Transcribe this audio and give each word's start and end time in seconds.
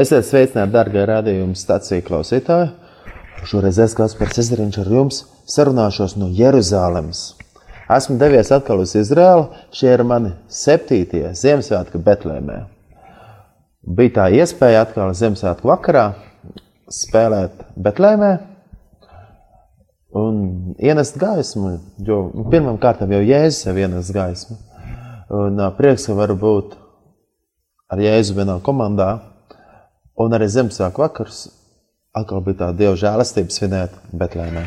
Esiet 0.00 0.24
sveicināti, 0.24 0.72
darbie 0.72 1.02
radījuma 1.04 1.58
stācija 1.58 2.00
klausītāji. 2.06 2.70
Šoreiz 3.50 3.76
es, 3.84 3.92
Kaspars 3.98 4.38
Ezeriņš, 4.40 4.78
ar 4.80 4.88
jums 4.94 5.18
sarunāšos 5.50 6.14
no 6.16 6.30
Jeruzalemes. 6.32 7.34
Esmu 7.90 8.16
devies 8.20 8.52
atkal 8.54 8.80
uz 8.80 8.94
Izraēlu. 8.96 9.50
Šie 9.76 9.90
ir 9.92 10.04
mani 10.06 10.30
septītie 10.48 11.34
Ziemassvētki 11.36 12.00
Betlēmē. 12.06 12.56
Bija 13.98 14.14
tā 14.16 14.26
iespēja 14.38 14.86
atkal 14.86 15.12
Ziemassvētku 15.18 15.68
vakarā 15.68 16.06
spēlēt 16.88 17.60
Betlēmē 17.76 18.30
un 20.16 20.38
ienest 20.80 21.18
gaismu. 21.20 21.74
Kārtām 22.80 23.12
jau 23.18 23.24
Jēzus 23.26 23.66
sev 23.66 23.82
ienes 23.82 24.14
gaismu. 24.16 24.56
Un 25.28 25.60
prieks, 25.76 26.08
ka 26.08 26.16
var 26.16 26.32
būt 26.38 26.78
ar 27.90 28.00
Jēzu 28.00 28.38
vienā 28.38 28.62
komandā. 28.64 29.10
Un 30.20 30.36
arī 30.36 30.50
Ziemassvētku 30.52 31.00
vakars 31.00 31.46
atkal 32.20 32.44
bija 32.44 32.58
tā 32.64 32.70
Dieva 32.76 32.98
žēlastība 33.00 33.56
svinēt 33.56 33.96
Betlēmē. 34.12 34.66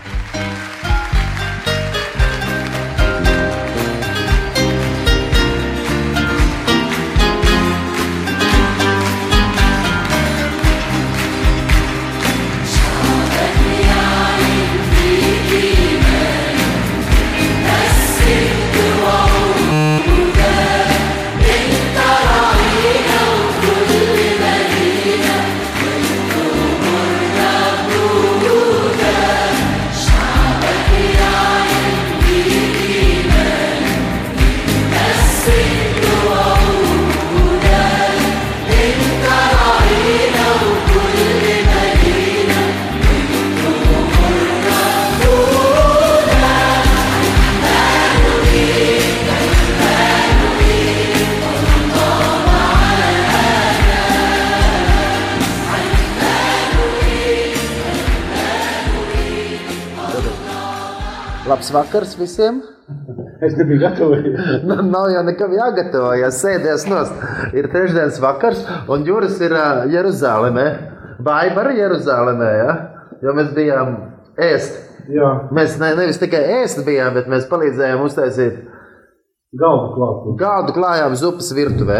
Vakars 61.93 62.17
visiem! 62.19 62.61
Es 63.43 63.57
nebiju 63.57 63.79
gatavs. 63.79 64.23
Nu, 64.67 64.75
Nav 64.87 65.09
jau 65.11 65.21
nekam 65.27 65.51
jāgatavojas, 65.53 66.39
sēdies 66.41 66.85
nost. 66.87 67.13
Ir 67.55 67.67
trešdienas 67.71 68.19
vakars, 68.23 68.63
un 68.91 69.03
Juris 69.07 69.39
ir 69.43 69.53
ā, 69.57 69.67
Jeruzalemē. 69.91 70.65
Baiba 71.23 71.63
arī 71.63 71.77
Jeruzalemē, 71.81 72.49
ja? 72.61 72.75
jo 73.23 73.35
mēs 73.35 73.51
bijām 73.55 73.93
ēst. 74.39 74.79
Jā, 75.11 75.29
Mēs 75.51 75.75
ne, 75.81 75.91
nevis 75.99 76.19
tikai 76.21 76.41
ēst 76.61 76.81
bijām, 76.87 77.13
bet 77.17 77.27
mēs 77.31 77.49
palīdzējām 77.51 78.03
uztaisīt. 78.05 78.61
Gādu 79.53 80.73
klājām 80.73 81.13
zupas 81.13 81.51
virtuvē. 81.53 81.97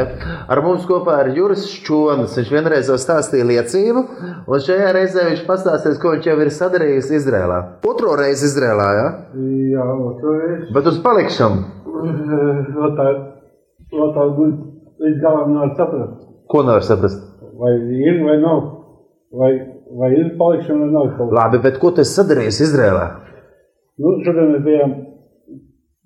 Ar 0.49 0.61
mums 0.65 0.87
kopā 0.89 1.19
ir 1.21 1.35
Juris 1.37 1.67
Čonis. 1.85 2.33
Viņš 2.39 2.49
vienreiz 2.49 2.89
jau 2.89 2.97
stāstīja 2.97 3.45
liecību, 3.45 4.01
un 4.49 4.63
šajā 4.65 4.87
reizē 4.97 5.27
viņš 5.27 5.43
pastāstīs, 5.45 5.99
ko 6.01 6.15
viņš 6.15 6.29
jau 6.31 6.37
ir 6.41 6.49
sadarījis 6.55 7.11
Izrēlā. 7.19 7.59
Otro 7.85 8.15
reizi 8.17 8.49
Izrēlā, 8.49 8.89
ja? 8.97 9.05
Jā, 9.69 9.85
otrais. 10.07 10.65
bet 10.73 10.89
uz 10.89 10.97
palikšanu. 11.05 11.61
Vēl 12.79 12.97
tā, 12.97 13.07
vēl 13.93 14.09
tā 14.17 14.25
būt 14.39 14.57
līdz 15.05 15.21
galam 15.21 15.53
nevar 15.53 15.77
saprast. 15.77 16.27
Ko 16.49 16.65
nevar 16.65 16.83
saprast? 16.89 17.21
Vai 17.61 17.75
ir 18.01 18.17
vai 18.25 18.39
nav. 18.41 18.65
Vai, 19.33 19.53
vai 20.01 20.09
ir 20.17 20.33
palikšana 20.41 20.87
vai 20.87 20.91
nav 20.97 21.09
palikšana. 21.19 21.37
Labi, 21.37 21.61
bet 21.69 21.77
ko 21.81 21.93
tas 21.93 22.17
sadarījis 22.17 22.63
Izrēlā? 22.65 23.07
Nu, 24.01 24.17
šodien 24.25 24.55
mēs 24.55 24.65
bijām, 24.65 24.93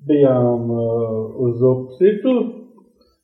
bijām 0.10 0.72
uh, 0.72 1.18
uz 1.48 1.58
Zupsitu. 1.62 2.38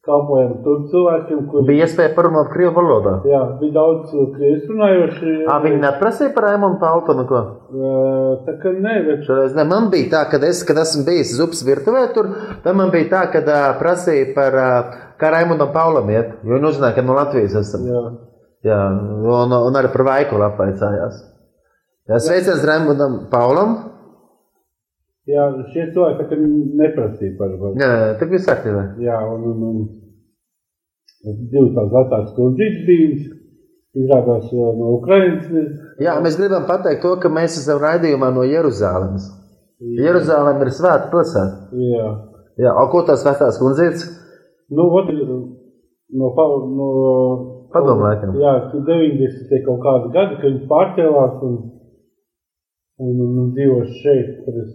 Kalpojam 0.04 0.58
tur 0.66 0.82
cilvēkiem, 0.92 1.46
kur 1.48 1.62
Bija 1.64 1.86
iespēja 1.86 2.12
parunāt 2.12 2.50
krievu 2.52 2.74
valodā. 2.76 3.14
Jā, 3.24 3.38
bija 3.62 3.72
daudz 3.78 4.10
krievis 4.34 4.66
runājoši. 4.68 5.36
Ā, 5.48 5.56
viņi 5.64 5.78
neprasīja 5.80 6.34
par 6.36 6.44
Raimonu 6.50 6.76
Paltu 6.82 7.16
neko. 7.16 7.40
Uh, 7.72 8.34
Tā 8.44 8.58
kā 8.60 8.74
ne, 8.76 8.98
bet 9.06 9.24
Šoreiz 9.24 9.56
ne. 9.56 9.64
Man 9.70 9.88
bija 9.94 10.10
tā, 10.12 10.26
ka 10.34 10.42
es, 10.44 10.60
kad 10.68 10.82
esmu 10.84 11.06
bijis 11.08 11.32
zupas 11.38 11.64
virtuvē, 11.64 12.04
tur, 12.18 12.28
tad 12.66 12.76
man 12.76 12.92
bija 12.92 13.08
tā, 13.14 13.22
ka 13.32 13.46
uh, 13.48 13.62
prasīja 13.80 14.34
par, 14.36 14.60
uh, 14.60 15.00
kā 15.24 15.32
Raimondam 15.38 15.72
Paulam 15.72 16.12
iet, 16.12 16.36
jo 16.44 16.58
viņi 16.58 16.70
uzzināja, 16.74 16.98
ka 17.00 17.08
no 17.08 17.16
Latvijas 17.22 17.56
esam. 17.64 17.88
jā. 17.88 18.04
Jā, 18.64 18.82
un, 19.24 19.52
un 19.56 19.76
arī 19.80 19.90
par 19.92 20.04
Vaikulu 20.08 20.44
apvaicājās. 20.52 21.24
Jā, 22.12 22.20
sveiciens 22.28 22.64
Raimondam 22.68 23.22
Paulam. 23.32 23.74
Jā, 25.30 25.44
šie 25.72 25.86
cilvēki 25.96 26.26
kā 26.32 26.38
neprasīja 26.82 27.38
par 27.40 27.54
par- 27.62 27.78
Jā, 27.80 27.92
tā 28.20 28.28
viss 28.32 28.48
kārtībā. 28.50 28.82
Jā, 29.00 29.20
un, 29.32 29.46
un, 29.52 29.86
un 31.24 31.38
divas 31.54 31.72
tās 31.78 31.94
vecākas 31.94 32.34
kundzītes 32.40 32.84
bija. 32.90 33.40
Izrādās 33.94 34.48
ā, 34.50 34.68
no 34.80 34.96
Ukrainas. 34.98 35.46
Jā, 36.02 36.16
mēs 36.26 36.36
gribam 36.40 36.64
pateikt 36.66 37.04
to, 37.06 37.12
ka 37.22 37.30
mēs 37.30 37.60
esam 37.62 37.78
raidījumā 37.84 38.32
no 38.34 38.42
Jeruzālēmas. 38.50 39.28
Jeruzālēma 40.02 40.66
ir 40.66 40.72
svēta 40.74 41.12
pilsēta. 41.12 41.68
Jā. 41.78 42.08
Jā, 42.64 42.72
o 42.82 42.88
ko 42.90 43.04
tās 43.06 43.22
vecās 43.26 43.60
kundzītes? 43.62 44.08
Nu, 44.74 44.88
ot, 44.98 45.12
no, 45.14 46.32
pa- 46.34 46.50
no, 46.74 46.90
Padomu 47.74 48.04
laikam. 48.06 48.34
Jā, 48.38 48.52
tur 48.72 48.82
90. 48.86 49.62
kaut 49.66 49.80
kādi 49.86 50.12
gadi, 50.14 50.36
kad 50.42 50.50
viņi 50.52 50.68
pārcēlās 50.70 51.38
un, 51.46 51.56
un, 53.02 53.22
un, 53.26 53.48
dzīvo 53.56 53.80
šeit. 54.02 54.34
Tad 54.46 54.60
es 54.64 54.74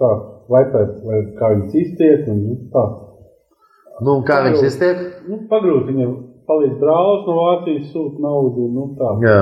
tā, 0.00 0.10
vaicāju, 0.52 0.94
vai 1.08 1.20
kā 1.38 1.52
viņas 1.54 1.76
iztiek 1.82 2.26
un 2.32 2.40
nu, 2.44 2.56
tā. 2.74 2.84
Nu, 3.98 4.18
un 4.18 4.24
kā 4.26 4.40
viņš 4.46 4.64
iztiek? 4.68 5.00
Nu, 5.28 5.40
pagrūti 5.50 5.92
viņam 5.92 6.12
palīdz 6.48 6.76
brālis 6.80 7.26
no 7.28 7.36
Vācijas 7.40 7.90
sūt 7.92 8.20
naudu, 8.24 8.68
nu 8.74 8.86
tā. 8.98 9.12
Jā. 9.26 9.38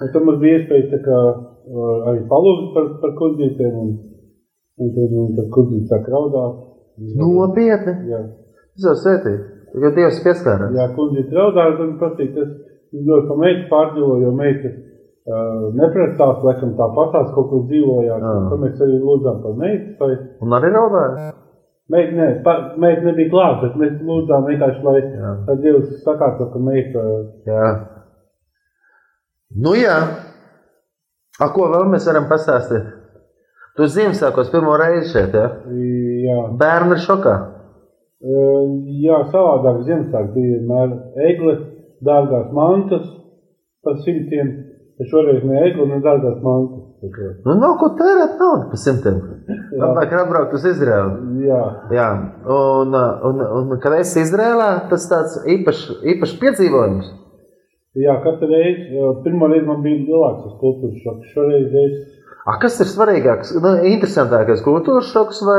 Un 0.00 0.12
tad 0.14 0.24
mums 0.24 0.40
bija 0.40 0.60
iespēja 0.62 0.88
tā 0.94 1.00
kā 1.04 1.18
uh, 1.20 2.08
arī 2.10 2.24
palūgt 2.30 2.70
par, 2.76 2.86
par 3.02 3.14
kundzītēm, 3.18 3.78
un, 3.84 3.90
un 4.80 4.92
tad, 4.96 5.16
un 5.22 5.34
tad 5.36 5.50
kundzīte 5.56 5.92
sāk 5.92 6.08
raudāt. 6.10 6.66
Nopietni. 7.20 7.94
Jā, 8.10 8.24
Tas 8.74 8.86
jau 8.88 8.96
svētīgi. 9.04 9.40
Jo 9.80 9.90
Dievs 9.94 10.22
pieskārās. 10.24 10.72
jā 10.74 10.86
kundzīte 10.96 11.36
raudāja, 11.36 11.76
un 11.84 11.92
patīk, 12.00 12.32
tas 12.34 12.48
ļoti 12.96 13.28
pa 13.28 13.36
meitu 13.38 13.68
pārdzīvo, 13.70 14.16
jo 14.24 14.32
meita 14.34 14.72
uh, 15.28 15.68
neprastās, 15.76 16.40
laikam 16.46 16.72
tā 16.78 16.88
pašās 16.96 17.30
kaut 17.34 17.50
kur 17.52 17.66
dzīvojāt. 17.70 18.24
Jā. 18.24 18.34
Tad 18.52 18.64
mēs 18.64 18.80
arī 18.86 18.98
lūdzām 19.04 19.42
par 19.44 19.54
meitu, 19.60 19.94
vai 20.00 20.10
Un 20.46 20.56
arī 20.58 20.72
raudāja. 20.74 21.28
meita, 21.90 22.12
ne, 22.20 22.28
pa, 22.46 22.54
meita 22.78 23.02
nebija 23.08 23.30
klāt, 23.32 23.60
bet 23.64 23.76
mēs 23.82 23.96
lūdzām 24.06 24.46
vienkārši, 24.46 24.82
lai 24.86 25.00
tā 25.48 25.56
Dievs 25.62 26.00
sakārto, 26.04 26.50
ka 26.52 26.58
meita, 26.62 27.04
Jā. 27.48 27.68
Nu 29.60 29.74
jā. 29.74 29.96
A, 31.40 31.48
ko 31.50 31.66
vēl 31.72 31.88
mēs 31.90 32.04
varam 32.06 32.28
pastāstīt? 32.30 32.84
Tu 33.76 33.86
Ziemassvētkos 33.86 34.50
pirmo 34.52 34.74
reizi 34.78 35.12
šeit, 35.14 35.34
ja? 35.34 35.46
jā, 36.26 36.36
Bērni 36.60 36.96
ir 36.96 37.02
šokā. 37.04 37.34
Uh, 38.20 38.66
Jā, 39.00 39.22
savādāk 39.32 39.78
Ziemassvētku 39.86 40.34
bija 40.34 40.58
vienmēr 40.58 40.90
egle, 41.30 41.54
dārgās 42.04 42.50
mantas 42.52 43.06
par 43.84 43.96
simtiem. 44.04 44.50
Es 45.00 45.08
šoreiz 45.08 45.40
ne 45.48 45.60
egle, 45.64 45.86
ne 45.88 45.98
dārgās 46.04 46.40
mantas. 46.44 46.86
Nu, 47.46 47.54
nav 47.56 47.78
ko 47.80 47.88
tērēt 47.96 48.34
naudu 48.36 48.66
par 48.68 48.80
simtiem. 48.82 49.20
Labāk 49.80 50.10
atbraukt 50.20 50.52
uz 50.58 50.66
Izraelu. 50.68 51.14
Jā, 51.46 51.60
Jā, 51.96 52.08
un, 52.44 52.92
un, 53.30 53.40
un 53.56 53.72
kad 53.80 53.96
es 53.96 54.12
Izrēlā, 54.20 54.66
tas 54.90 55.06
tāds 55.08 55.38
īpašs, 55.54 55.86
īpašs 56.14 56.34
piedzīvojums. 56.42 57.08
jā, 57.96 58.18
katru 58.26 58.50
reizi, 58.52 59.00
pirmo 59.24 59.48
reizi 59.48 59.66
man 59.70 59.80
bija 59.86 60.02
lielāks 60.04 60.58
kultūras 60.60 61.00
šoks. 61.06 61.32
Šoreiz 61.32 61.78
es, 61.84 61.96
A, 62.44 62.58
kas 62.60 62.76
ir 62.84 62.88
svarīgāks? 62.88 63.54
Nu, 63.60 63.72
interesantākais 63.94 64.60
kultūras 64.64 65.08
šoks 65.14 65.40
vai 65.48 65.58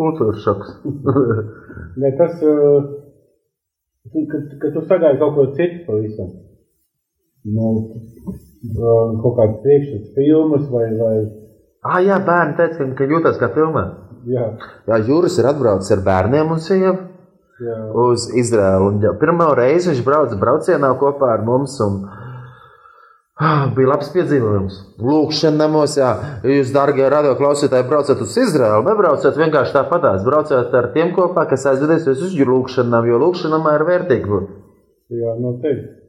kultūras 0.00 0.40
šoks? 0.44 0.72
ne 2.00 2.10
tas, 2.18 2.40
kad, 4.32 4.50
kad 4.64 4.74
tu 4.74 4.82
sagāji 4.88 5.20
kaut 5.20 5.36
ko 5.36 5.46
citu 5.56 5.84
pavisam. 5.88 6.32
Nu, 7.44 7.70
uh, 8.24 9.16
kaut 9.20 9.34
kāds 9.36 9.58
priekšstats 9.64 10.14
filmas 10.16 10.68
vai, 10.72 10.86
vai, 10.96 11.16
ah, 11.84 11.98
jā, 12.00 12.16
bērni 12.24 12.56
teica, 12.56 12.78
ka, 12.80 12.86
ka 13.02 13.08
jūtas 13.10 13.40
kā 13.40 13.50
filmā. 13.52 13.82
jā, 14.24 14.46
Jā, 14.88 15.00
Jūras 15.04 15.36
ir 15.38 15.50
atbraucis 15.50 15.92
ar 15.92 16.04
bērniem 16.06 16.54
un 16.54 16.62
sievu. 16.64 16.94
Jā. 17.64 17.74
uz 17.94 18.24
Izraēlu. 18.34 18.88
Un 18.90 18.96
jau 19.04 19.12
pirmo 19.20 19.46
reizi 19.54 19.92
viņš 19.92 20.00
brauca 20.02 20.36
braucienā 20.40 20.88
kopā 20.98 21.28
ar 21.36 21.44
mums. 21.46 21.76
Un, 21.84 22.00
ah, 23.38 23.68
Bija 23.76 23.92
labs 23.92 24.08
piedzīvojums. 24.10 24.78
Lūkšana 24.98 25.60
namos, 25.60 25.94
jā. 26.00 26.10
Jūs, 26.42 26.72
darbie 26.74 27.06
radio 27.06 27.36
klausītāji, 27.38 27.86
braucat 27.86 28.24
uz 28.26 28.34
Izraēlu. 28.42 28.82
Nebraucat 28.88 29.38
vienkārši 29.38 29.76
tāpatās. 29.76 30.24
Braucat 30.26 30.74
ar 30.74 30.90
tiem 30.96 31.14
kopā, 31.14 31.46
kas 31.50 31.68
aizvedīs 31.70 32.08
jūs 32.10 32.24
uz 32.26 32.34
lūkšanām, 32.40 33.06
jo 33.12 33.20
lūkšanām 33.22 33.70
ir 33.76 33.86
vērtīgi 33.92 34.32
būt. 34.32 34.50
Jā, 35.14 35.36
noteikti. 35.38 36.03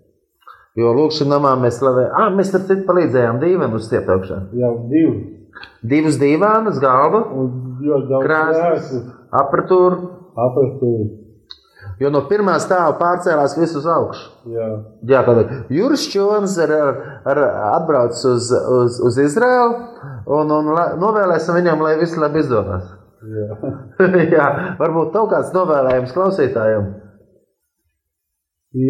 Jo 0.76 0.92
lūkšanām 0.98 1.46
mēs 1.64 1.78
slavējam, 1.80 2.16
ah, 2.20 2.32
mēs 2.36 2.50
citu 2.52 2.82
palīdzējām 2.88 3.38
dīvainam 3.40 3.78
uz 3.78 3.86
stiepu 3.88 4.12
augšā. 4.18 4.42
Jā, 4.60 4.72
divi. 4.92 5.14
Divas 5.88 6.18
dīvānas, 6.20 6.82
galva, 6.84 7.22
krēslu, 8.26 9.00
apatūra. 9.32 10.00
apatūri. 10.36 11.06
Jo 12.02 12.10
no 12.12 12.26
pirmā 12.28 12.58
stāva 12.60 12.98
pārcēlās 13.00 13.54
viss 13.56 13.76
uz 13.80 13.86
augšu. 13.88 14.26
Jā, 14.52 14.66
Jā, 15.08 15.22
tad 15.24 15.54
Juris 15.72 16.04
Čons 16.12 16.58
ir 16.60 16.74
atbraucis 16.76 18.26
uz, 18.28 18.50
uz, 18.52 18.98
uz 19.08 19.20
Izraelu 19.24 19.78
un, 20.28 20.52
un 20.52 20.74
la- 20.76 20.90
novēlēsim 21.00 21.56
viņam, 21.56 21.86
lai 21.86 21.94
viss 22.02 22.18
labi 22.20 22.42
izdodas. 22.44 22.90
jā. 23.24 23.48
Jā, 24.36 24.50
varbūt 24.82 25.14
tev 25.16 25.30
kāds 25.32 25.54
novēlējums 25.56 26.12
klausītājiem. 26.18 26.90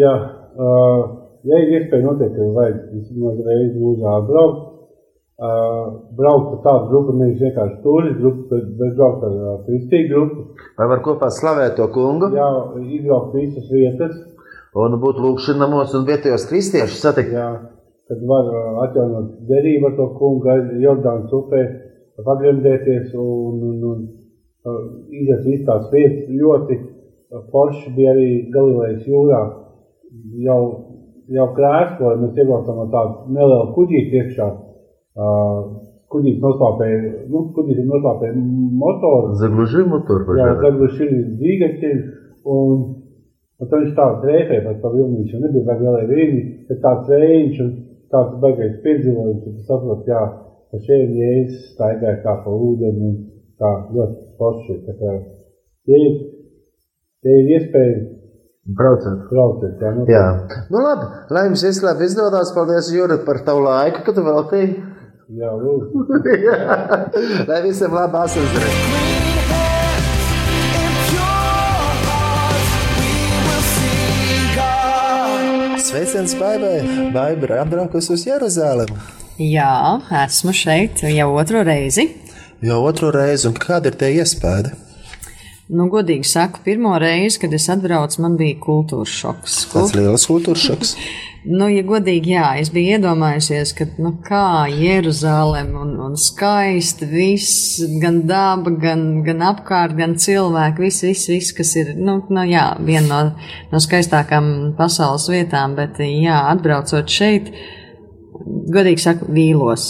jā. 0.02 0.16
Uh, 0.56 1.25
ja 1.50 1.60
ir 1.62 1.74
iespēja 1.78 2.06
noteikti 2.06 2.48
vajag 2.56 2.80
vismaz 2.94 3.42
reizi 3.48 3.82
mūžā 3.82 4.16
braukt, 4.30 4.64
uh, 5.40 5.84
braukt 6.18 6.56
ar 6.56 6.62
tādu 6.66 6.90
grupu, 6.92 7.16
nevis 7.20 7.44
vienkārši 7.44 7.78
turistu 7.84 8.22
grupu, 8.22 8.48
bet, 8.52 8.96
braukt 8.98 9.26
ar 9.28 9.38
uh, 9.38 9.56
kristīgu 9.68 10.12
grupu. 10.14 10.46
Vai 10.80 10.90
var 10.94 11.04
kopā 11.06 11.30
slavēt 11.34 11.78
to 11.80 11.88
kungu 11.96 12.32
Jā, 12.36 12.50
izbraukt 12.82 13.38
visas 13.38 13.70
vietas, 13.72 14.18
un 14.76 15.00
būt 15.02 15.22
lūkšanamos 15.24 15.96
un 16.00 16.10
vietējos 16.10 16.48
kristiešus 16.52 17.06
satikt? 17.08 17.36
jā, 17.36 17.50
kad 18.10 18.26
var 18.30 18.52
atjaunot 18.88 19.46
derību 19.50 19.92
ar 19.92 19.96
to 20.00 20.10
kungu, 20.20 20.60
Jordānas 20.82 21.34
upē, 21.34 21.64
pagremdēties 22.26 23.16
un, 23.20 23.64
un, 23.70 23.80
un 23.92 24.04
uh, 24.66 24.84
iziet 25.12 25.46
visas 25.46 25.66
tās 25.70 25.90
vietas. 25.94 26.30
Ļoti 26.32 26.82
forši 27.52 27.94
bija 27.96 28.14
arī 28.16 28.30
Galilejas 28.54 29.08
jūrā. 29.10 29.42
Jau, 30.46 30.60
jau 31.33 31.48
krēsloja, 31.56 32.22
mēs 32.22 32.38
iebraucam 32.39 32.83
ar 32.83 32.94
tādu 32.94 33.36
nelielu 33.36 33.74
kuģīti 33.75 34.22
iekšā. 34.22 34.48
Uh, 35.16 35.60
kuģītis 36.12 36.44
noslāpēja, 36.44 37.00
nu, 37.31 37.42
kuģītis 37.56 37.88
noslāpēja 37.89 38.36
motoru. 38.81 39.33
Zaglužimu 39.42 40.01
tur. 40.07 40.24
Jā, 40.38 40.51
šī 40.98 41.07
dzīgaķi, 41.39 41.92
un, 42.56 42.83
un 43.60 43.69
tad 43.72 43.77
viņš 43.81 43.94
tāds 43.98 44.27
rēpēja 44.30 44.66
par 44.68 44.80
to 44.83 44.94
viņš 44.95 45.33
jau 45.33 45.42
nebija 45.44 45.68
vēl 45.69 45.81
vēlēja 45.83 46.10
vīni, 46.12 46.42
bet 46.69 46.81
tāds 46.83 47.12
vējš 47.12 47.62
un 47.66 47.72
tāds 48.13 48.36
baigais 48.44 48.75
piedzīvojums, 48.83 49.48
un 49.50 49.56
tu 49.56 49.66
saprot, 49.68 50.06
jā, 50.10 50.22
ka 50.72 50.81
šeit 50.86 51.16
jēzus 51.19 51.72
staigāja 51.74 52.22
kā 52.24 52.38
pa 52.45 52.54
ūdeni, 52.54 53.10
un 53.10 53.18
kā 53.60 53.72
ļoti 53.95 54.30
forši, 54.39 54.77
tā 54.86 54.95
kā, 55.00 55.16
ja 55.89 56.01
ir, 56.06 56.19
ja 57.25 57.39
ir 57.42 57.51
iespēja 57.57 57.98
Braucot. 58.66 59.28
brauciet, 59.30 59.78
jā, 59.82 59.92
nu, 59.94 60.06
Jā, 60.10 60.24
nu 60.74 60.82
labi. 60.82 61.06
Lai 61.30 61.44
jums 61.46 61.62
viss 61.68 61.84
labi 61.86 62.08
izdodas. 62.10 62.50
Paldies, 62.56 62.90
Jurek, 62.96 63.22
par 63.28 63.44
tavu 63.46 63.62
laiku, 63.68 64.02
kad 64.08 64.18
tu 64.18 64.24
veltīji. 64.26 64.72
jā, 65.38 65.52
lūdzu. 65.54 66.24
Jā. 66.48 66.58
Lai 67.52 67.62
visiem 67.68 67.94
labi 67.94 68.24
asins. 68.24 69.64
Sveiciens 75.86 76.34
Baibai! 76.40 76.80
Baiba 77.14 77.46
ir 77.48 77.54
atbraukusi 77.60 78.14
uz 78.16 78.24
Jeruzalemi. 78.28 78.96
Jā, 79.40 80.00
esmu 80.24 80.54
šeit 80.56 81.04
jau 81.12 81.30
otro 81.38 81.62
reizi. 81.68 82.08
Jau 82.66 82.80
otru 82.88 83.12
reizi, 83.14 83.48
un 83.50 83.58
kāda 83.60 83.92
ir 83.92 83.98
tie 84.00 84.14
iespēja? 84.22 84.72
Nu, 85.66 85.88
godīgi 85.90 86.28
saku, 86.30 86.60
pirmo 86.66 86.92
reizi, 87.02 87.40
kad 87.42 87.54
es 87.58 87.66
atbraucu, 87.74 88.20
man 88.22 88.36
bija 88.38 88.60
kultūras 88.62 89.14
šoks. 89.22 89.56
Tas 89.72 89.96
liels 89.98 90.28
kultūras 90.30 90.68
šoks. 90.70 90.98
Nu, 91.46 91.68
ja 91.70 91.84
godīgi, 91.86 92.32
jā, 92.34 92.46
es 92.58 92.72
biju 92.74 92.96
iedomājusies, 92.96 93.76
ka, 93.78 93.86
nu, 94.02 94.16
kā 94.26 94.66
Jeruzalem 94.66 95.76
un, 95.78 95.92
un 96.02 96.16
skaisti 96.18 97.06
viss, 97.06 97.76
gan 98.02 98.24
daba, 98.26 98.74
gan, 98.82 99.04
gan 99.28 99.44
apkārt, 99.52 99.94
gan 100.00 100.16
cilvēki, 100.18 100.82
viss, 100.82 101.04
viss, 101.06 101.30
viss, 101.30 101.54
kas 101.54 101.76
ir, 101.78 101.92
nu, 102.02 102.18
nu 102.34 102.48
jā, 102.50 102.66
viena 102.82 103.06
no, 103.12 103.50
no 103.70 103.84
skaistākām 103.84 104.74
pasaules 104.80 105.28
vietām, 105.30 105.78
bet, 105.78 106.02
jā, 106.02 106.40
atbraucot 106.50 107.14
šeit, 107.14 107.54
godīgi 108.46 109.02
saku, 109.02 109.28
vīlos. 109.34 109.86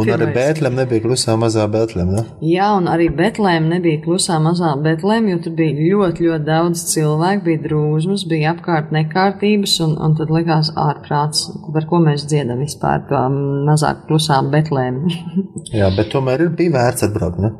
Un 0.00 0.10
arī. 0.14 0.28
Bētlem 0.34 0.78
nebija 0.78 1.04
klusā 1.04 1.36
mazā 1.40 1.66
Bētlem. 1.72 2.12
Ne? 2.16 2.24
Jā, 2.46 2.70
un 2.78 2.88
arī 2.90 3.08
Betlēma 3.14 3.76
nebija 3.76 4.00
klusā 4.04 4.38
mazā 4.42 4.72
Betlēma, 4.82 5.34
jo 5.34 5.42
tur 5.44 5.56
bija 5.58 5.76
ļoti, 5.76 6.26
ļoti 6.28 6.48
daudz 6.48 6.86
cilvēku, 6.92 7.44
bija 7.50 7.62
drūzmas, 7.66 8.26
bija 8.30 8.54
apkārt 8.54 8.94
nekārtības, 8.96 9.76
un, 9.86 9.94
un 10.02 10.16
tad 10.18 10.32
likās 10.32 10.72
ārprāts, 10.72 11.46
par 11.74 11.88
ko 11.90 12.00
mēs 12.04 12.26
dziedam 12.30 12.64
vispār 12.64 13.06
to 13.10 13.22
mazāk 13.68 14.06
klusā 14.08 14.40
Betlēma. 14.52 15.20
Jā, 15.80 15.92
bet 15.96 16.12
tomēr 16.14 16.48
ir 16.48 16.52
bija 16.58 16.78
vērts 16.78 17.08
atbraukt. 17.10 17.40
Ne? 17.44 17.54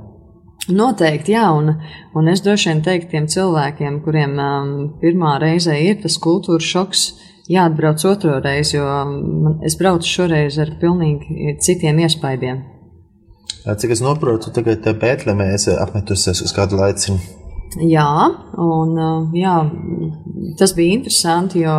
Noteikti, 0.67 1.31
jā, 1.31 1.45
un, 1.55 1.77
un 2.19 2.29
es 2.33 2.41
droši 2.43 2.73
vien 2.73 2.81
teiktu 2.83 3.13
tiem 3.13 3.27
cilvēkiem, 3.31 4.01
kuriem 4.03 4.33
um, 4.43 4.71
pirmā 4.99 5.37
reize 5.39 5.77
ir 5.79 6.01
tas 6.03 6.17
kultūras 6.19 6.67
šoks, 6.67 7.05
jāatbrauc 7.51 8.05
otro 8.11 8.39
reizi, 8.43 8.77
jo 8.77 8.87
man, 8.87 9.59
es 9.67 9.77
braucu 9.79 10.09
šoreiz 10.09 10.59
ar 10.63 10.75
pilnīgi 10.81 11.57
citiem. 11.63 12.01
Jā, 13.67 13.75
Cik 13.75 13.97
es 13.97 14.03
saprotu, 14.03 14.53
tagad 14.55 14.83
te 14.85 14.95
Bētlemē 14.95 15.53
esi 15.57 15.75
apmetusies 15.75 16.43
uz 16.45 16.55
kādu 16.55 16.79
laiciņu. 16.81 17.19
Jā, 17.83 18.09
un 18.63 18.93
uh, 18.95 19.35
jā, 19.37 19.57
tas 20.57 20.73
bija 20.77 20.95
interesanti, 20.97 21.65
jo, 21.65 21.75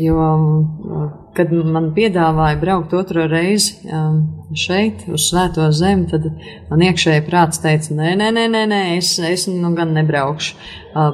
jo 0.00 0.16
uh, 0.16 1.04
kad 1.36 1.52
man 1.52 1.92
piedāvāja 1.94 2.58
braukt 2.58 2.96
otro 2.96 3.28
reizi 3.30 3.76
um, 3.92 4.22
šeit, 4.56 5.04
uz 5.12 5.28
Svēto 5.28 5.68
zemi, 5.76 6.08
tad 6.10 6.26
man 6.70 6.82
iekšēji 6.88 7.26
prāts 7.28 7.62
teica, 7.62 7.94
nē, 7.94 8.16
nē, 8.18 8.32
nē, 8.34 8.48
nē, 8.56 8.64
nē 8.72 8.82
es, 8.96 9.12
es 9.22 9.46
nu 9.52 9.70
gan 9.78 9.94
nebraukšu. 9.94 10.56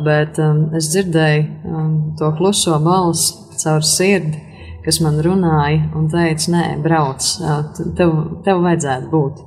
Bet 0.07 0.39
um, 0.41 0.69
es 0.79 0.89
dzirdēju 0.95 1.45
um, 1.69 1.97
to 2.17 2.31
kluso 2.39 2.79
balsi 2.81 3.44
caur 3.65 3.87
sirdi, 3.89 4.41
kas 4.85 5.01
man 5.01 5.19
runāja 5.25 5.89
un 5.97 6.07
teica, 6.13 6.53
nē, 6.53 6.65
brauc, 6.85 7.27
uh, 7.41 7.65
tev, 7.99 8.15
tev 8.47 8.63
vajadzētu 8.65 9.11
būt. 9.13 9.43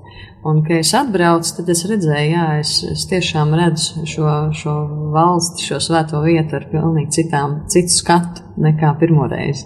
Un, 0.48 0.62
kad 0.64 0.78
es 0.80 0.94
atbraucu, 0.96 1.50
tad 1.58 1.70
es 1.74 1.82
redzēju, 1.90 2.30
jā, 2.32 2.46
es, 2.62 2.78
es 2.88 3.04
tiešām 3.10 3.52
redzu 3.58 4.06
šo, 4.08 4.30
šo 4.56 4.76
valsti, 5.16 5.66
šo 5.68 5.82
svēto 5.84 6.22
vietu 6.24 6.56
ar 6.60 6.68
pilnīgi 6.72 7.20
citām, 7.20 7.62
citu 7.72 7.92
skatu 7.92 8.46
nekā 8.64 8.94
pirmoreiz. 9.02 9.66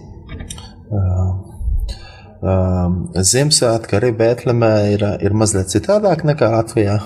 Um, 2.42 3.12
Ziemassvētka 3.14 4.00
arī 4.00 4.10
Bētlemē 4.18 4.72
ir, 4.96 5.06
ir 5.22 5.36
mazliet 5.38 5.70
citādāk 5.70 6.24
nekā 6.26 6.50
Latvijā. 6.56 6.98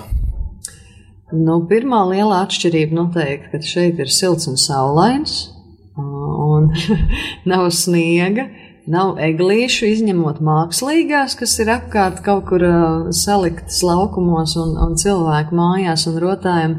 Nu, 1.34 1.58
pirmā 1.68 2.00
liela 2.08 2.40
atšķirība 2.46 2.96
noteikti, 2.96 3.50
ka 3.52 3.60
šeit 3.60 4.00
ir 4.00 4.08
silts 4.14 4.48
un 4.48 4.56
saulains, 4.56 5.50
un 5.96 6.70
nav 7.50 7.68
sniega, 7.74 8.46
nav 8.86 9.16
eglīšu, 9.22 9.88
izņemot 9.90 10.42
mākslīgās, 10.44 11.36
kas 11.40 11.56
ir 11.62 11.72
apkārt 11.74 12.22
kaut 12.26 12.46
kur 12.50 12.62
uh, 12.66 13.08
saliktas 13.14 13.82
laukumos 13.86 14.56
un, 14.60 14.76
un 14.82 14.94
cilvēku 15.00 15.56
mājās 15.56 16.06
un 16.10 16.20
rotājiem. 16.22 16.76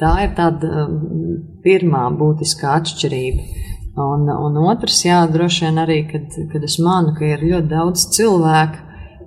Tā 0.00 0.12
ir 0.26 0.34
tāda 0.36 0.86
um, 0.86 0.96
pirmā 1.64 2.08
būtiskā 2.18 2.74
atšķirība. 2.80 3.46
Un, 3.96 4.26
un 4.28 4.58
otrs, 4.68 4.98
jā, 5.06 5.22
droši 5.32 5.64
vien 5.64 5.80
arī, 5.80 6.02
kad, 6.10 6.34
kad 6.50 6.64
es 6.66 6.76
manu, 6.84 7.14
ka 7.16 7.24
ir 7.24 7.46
ļoti 7.46 7.70
daudz 7.70 8.02
cilvēku, 8.12 8.82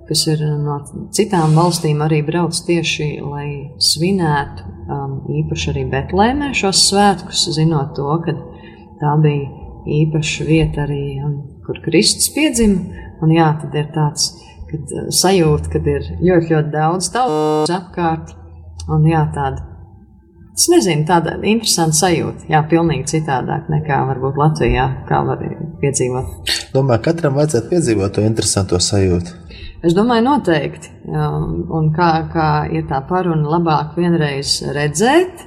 kas 0.06 0.22
ir 0.30 0.44
no 0.62 0.76
citām 1.14 1.56
valstīm 1.58 2.04
arī 2.06 2.20
brauc 2.26 2.54
tieši, 2.66 3.08
lai 3.22 3.48
svinētu 3.82 4.66
um, 4.66 5.16
īpaši 5.42 5.72
arī 5.72 5.84
Betlēmē 5.90 6.52
šos 6.58 6.84
svētkus, 6.86 7.48
zinot 7.56 7.96
to, 7.98 8.06
ka 8.22 8.36
tā 9.00 9.14
bija 9.22 9.48
īpaša 10.00 10.46
vieta 10.48 10.84
arī, 10.84 11.04
kur 11.66 11.80
Kristus 11.84 12.30
piedzima. 12.34 13.06
Un 13.20 13.34
jā, 13.34 13.48
tad 13.60 13.74
ir 13.76 13.90
tāds 13.94 14.30
kad, 14.70 14.84
uh, 14.96 15.08
sajūta, 15.14 15.72
kad 15.72 15.88
ir 15.90 16.06
ļoti, 16.20 16.54
ļoti 16.54 16.72
daudz 16.72 17.10
tautas 17.14 17.74
apkārt. 17.74 18.32
Un 18.90 19.04
jā, 19.06 19.20
tāda, 19.34 19.60
es 20.56 20.66
nezinu, 20.72 21.04
tāda 21.08 21.36
interesanta 21.46 21.98
sajūta. 21.98 22.48
Jā, 22.50 22.62
pilnīgi 22.70 23.10
citādāk 23.16 23.68
nekā 23.72 24.00
varbūt 24.08 24.40
Latvijā, 24.40 24.86
kā 25.10 25.20
var 25.26 25.44
piedzīvot. 25.82 26.56
Domāju, 26.74 27.04
katram 27.10 27.36
vajadzētu 27.38 27.70
piedzīvot 27.74 28.16
to 28.16 28.24
interesanto 28.26 28.80
sajūtu. 28.80 29.36
Es 29.86 29.94
domāju, 29.96 30.26
noteikti. 30.26 30.90
Um, 31.08 31.62
Un 31.72 31.92
kā, 31.96 32.10
kā 32.32 32.48
ir 32.72 32.84
tā 32.90 32.98
paruna, 33.08 33.48
labāk 33.48 33.94
vienreiz 33.96 34.58
redzēt, 34.74 35.46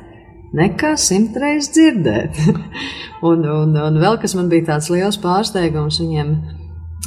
nekā 0.58 0.94
simtreiz 1.00 1.70
dzirdēt. 1.74 2.38
un, 3.30 3.46
un, 3.46 3.78
un 3.78 4.02
vēl 4.02 4.20
kas 4.22 4.36
man 4.38 4.52
bija 4.52 4.74
tāds 4.74 4.92
liels 4.94 5.20
pārsteigums 5.24 6.02
viņiem. 6.04 6.36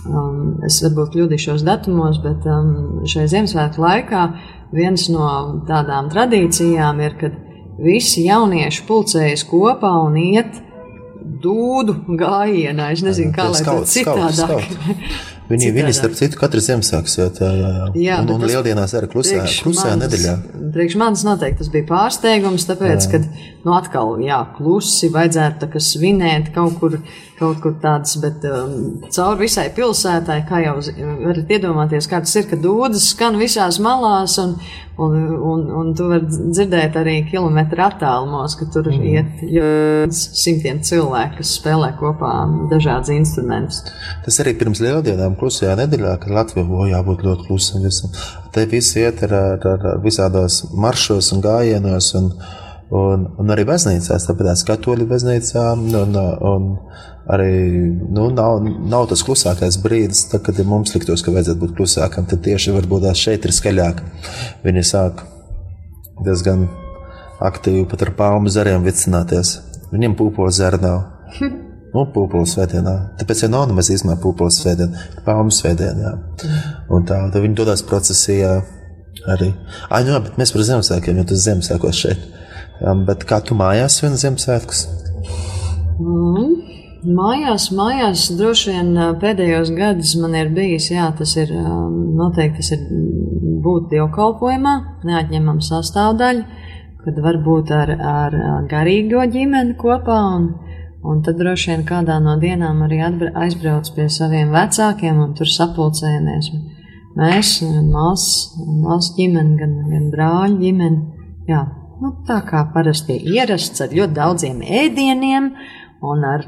Um, 0.06 0.60
es 0.66 0.76
varbūt 0.84 1.14
kļūdīšos 1.14 1.64
datumos, 1.66 2.20
bet 2.22 2.44
um, 2.50 3.00
šai 3.08 3.24
Ziemassvētku 3.32 3.82
laikā 3.82 4.26
viens 4.76 5.08
no 5.10 5.26
tādām 5.66 6.10
tradīcijām 6.12 7.00
ir, 7.02 7.16
kad 7.18 7.34
visi 7.82 8.26
jaunieši 8.28 8.84
pulcējas 8.86 9.42
kopā 9.48 9.90
un 10.04 10.18
iet 10.20 10.60
dūdu 11.42 11.96
gājienā. 12.20 12.92
Es 12.94 13.02
nezinu, 13.04 13.34
kā 13.34 13.48
lai 13.50 13.64
to 13.66 13.80
citādāk. 13.90 14.68
Viņi, 15.46 15.68
viņi 15.76 15.92
starp 15.94 16.16
citu, 16.18 16.38
katru 16.40 16.60
Ziemassvētku 16.62 17.10
svētā, 17.12 17.50
jā, 17.54 17.68
jā. 17.76 17.90
jā 18.02 18.16
un, 18.24 18.32
un 18.34 18.46
lieldienās 18.48 18.94
arī 18.98 19.10
klusā, 19.12 19.44
klusā 19.62 19.92
manis, 19.92 20.02
nedēļā. 20.02 20.34
Priekš 20.74 20.96
manis 20.98 21.22
noteikti 21.26 21.60
tas 21.62 21.70
bija 21.70 21.86
pārsteigums, 21.90 22.66
tāpēc, 22.66 23.06
kad, 23.12 23.28
nu, 23.62 23.74
atkal, 23.76 24.16
jā, 24.24 24.40
klusi 24.56 25.12
vajadzētu 25.14 25.62
tā 25.62 25.70
kā 25.70 25.82
svinēt 25.82 26.50
kaut 26.56 26.80
kur, 26.80 26.98
kaut 27.38 27.61
kur 27.61 27.76
tāds, 27.83 28.16
bet 28.23 28.45
um, 28.49 28.73
caur 29.12 29.37
visai 29.40 29.66
pilsētai, 29.76 30.40
kā 30.49 30.62
jau 30.64 30.75
varat 31.26 31.52
iedomāties, 31.52 32.09
kā 32.09 32.23
tas 32.25 32.35
ir, 32.40 32.49
ka 32.50 32.59
dūdas 32.61 33.11
skan 33.12 33.37
visās 33.40 33.78
malās 33.83 34.38
un, 34.40 34.55
un, 35.02 35.16
un, 35.50 35.64
un 35.81 35.93
tu 35.97 36.09
vari 36.11 36.25
dzirdēt 36.31 36.97
arī 36.97 37.16
kilometru 37.28 37.85
attālumos, 37.87 38.57
ka 38.57 38.69
tur 38.73 38.88
mm. 38.93 39.07
iet 39.12 40.16
simtiem 40.16 40.81
cilvēku, 40.87 41.43
kas 41.43 41.55
spēlē 41.61 41.93
kopā 42.00 42.33
dažādas 42.73 43.12
instrumentus. 43.14 43.83
Tas 44.25 44.40
arī 44.45 44.57
pirms 44.57 44.81
lieldienām 44.85 45.37
klusajā 45.40 45.76
nedēļā, 45.83 46.16
kad 46.23 46.37
Latvijā 46.40 46.64
buvo 46.69 46.88
jābūt 46.88 47.26
ļoti 47.26 47.50
klusam 47.50 47.85
visam. 47.85 48.14
Te 48.57 48.64
visi 48.71 49.02
iet 49.05 49.21
ar, 49.28 49.37
ar, 49.57 49.66
ar 49.76 50.05
visādos 50.05 50.62
maršos 50.73 51.35
un 51.37 51.45
gājienos 51.45 52.14
un, 52.16 52.33
un, 52.95 53.26
un 53.40 53.52
arī 53.52 53.66
baznīcās, 53.66 54.28
tāpēc 54.28 54.62
katoļu 54.69 55.09
baznīcā 55.11 55.64
un, 55.75 55.87
un, 55.99 56.19
un 56.50 56.69
arī 57.33 57.50
nu, 58.14 58.28
nav, 58.35 58.61
nav 58.62 59.09
tas 59.11 59.25
klusākais 59.26 59.81
brīdis, 59.83 60.26
tad, 60.31 60.45
kad 60.47 60.61
mums 60.66 60.95
liktos, 60.95 61.25
ka 61.26 61.35
vajadzētu 61.35 61.62
būt 61.64 61.76
klusākam, 61.78 62.28
tad 62.31 62.45
tieši 62.47 62.75
varbūt 62.76 63.09
šeit 63.19 63.47
ir 63.47 63.55
skaļāk. 63.55 64.02
Viņi 64.66 64.85
sāk 64.87 65.25
diezgan 66.25 66.69
aktīvi 67.43 67.85
pat 67.90 68.07
ar 68.07 68.14
palmu 68.19 68.52
zariem 68.52 68.87
vicināties. 68.87 69.59
Viņiem 69.93 70.16
pūpola 70.19 70.55
zara 70.55 70.81
nav. 70.83 71.02
Nu, 71.97 72.02
pūpoles 72.12 72.52
svētdienā. 72.52 72.95
Tāpēc 73.21 73.45
jau 73.45 73.49
nav 73.52 73.69
nemaz 73.71 73.88
īstenībā 73.93 74.19
pūpoles 74.21 74.59
svētdiena, 74.61 75.05
palmu 75.25 75.55
svētdienā. 75.55 76.11
Un 76.93 77.07
tā, 77.09 77.23
tad 77.33 77.40
viņi 77.40 77.57
dodas 77.57 77.85
procesijā 77.87 78.59
arī. 79.33 79.52
Ah, 79.88 80.02
nu, 80.05 80.12
jā, 80.12 80.21
bet 80.26 80.37
mēs 80.40 80.52
par 80.52 80.66
Ziemassvētkiem, 80.69 81.23
jo 81.23 81.28
tas 81.31 81.45
Ziemassvētkos 81.47 82.02
šeit. 82.02 82.26
Um, 82.26 82.45
bet 83.09 83.26
kā 83.28 83.40
tu 83.45 83.56
mājās 83.59 84.00
svin 84.00 84.16
Ziemassvētkus? 84.21 84.87
Mm. 86.00 86.54
Mājās, 87.06 87.68
mājās 87.76 88.26
droši 88.35 88.73
vien 88.73 88.88
pēdējos 89.23 89.71
gados 89.76 90.16
man 90.18 90.35
ir 90.35 90.49
bijis, 90.54 90.88
jā, 90.90 91.06
tas 91.14 91.37
ir 91.38 91.52
noteikti 91.54 92.59
tas 92.59 92.73
ir 92.75 92.83
būt 93.62 93.92
dievkalpojumā, 93.92 94.73
neatņemama 95.06 95.62
sastāvdaļa, 95.62 96.64
kad 97.04 97.21
varbūt 97.23 97.71
ar, 97.76 97.92
ar 98.11 98.38
garīgo 98.73 99.23
ģimeni 99.30 99.76
kopā 99.78 100.18
un, 100.35 100.49
Un 101.06 101.21
tad 101.23 101.38
droši 101.38 101.71
vien 101.71 101.85
kādā 101.87 102.16
no 102.18 102.35
dienām 102.42 102.80
arī 102.83 102.99
aizbrauc 103.04 103.92
pie 103.95 104.09
saviem 104.11 104.50
vecākiem 104.50 105.21
un 105.23 105.35
tur 105.38 105.47
sapulcējamies. 105.47 106.49
Mēs, 107.16 107.50
māsas 107.92 109.12
ģimene, 109.14 109.54
gan, 109.61 109.76
gan 109.92 110.09
brāļa 110.11 110.59
ģimene. 110.64 111.28
Jā, 111.47 111.61
nu, 112.02 112.12
tā 112.28 112.40
kā 112.46 112.62
parasti 112.74 113.18
ierasts 113.34 113.84
ar 113.84 113.94
ļoti 113.96 114.16
daudziem 114.16 114.62
ēdieniem 114.62 115.50
un 116.06 116.24
ar 116.28 116.46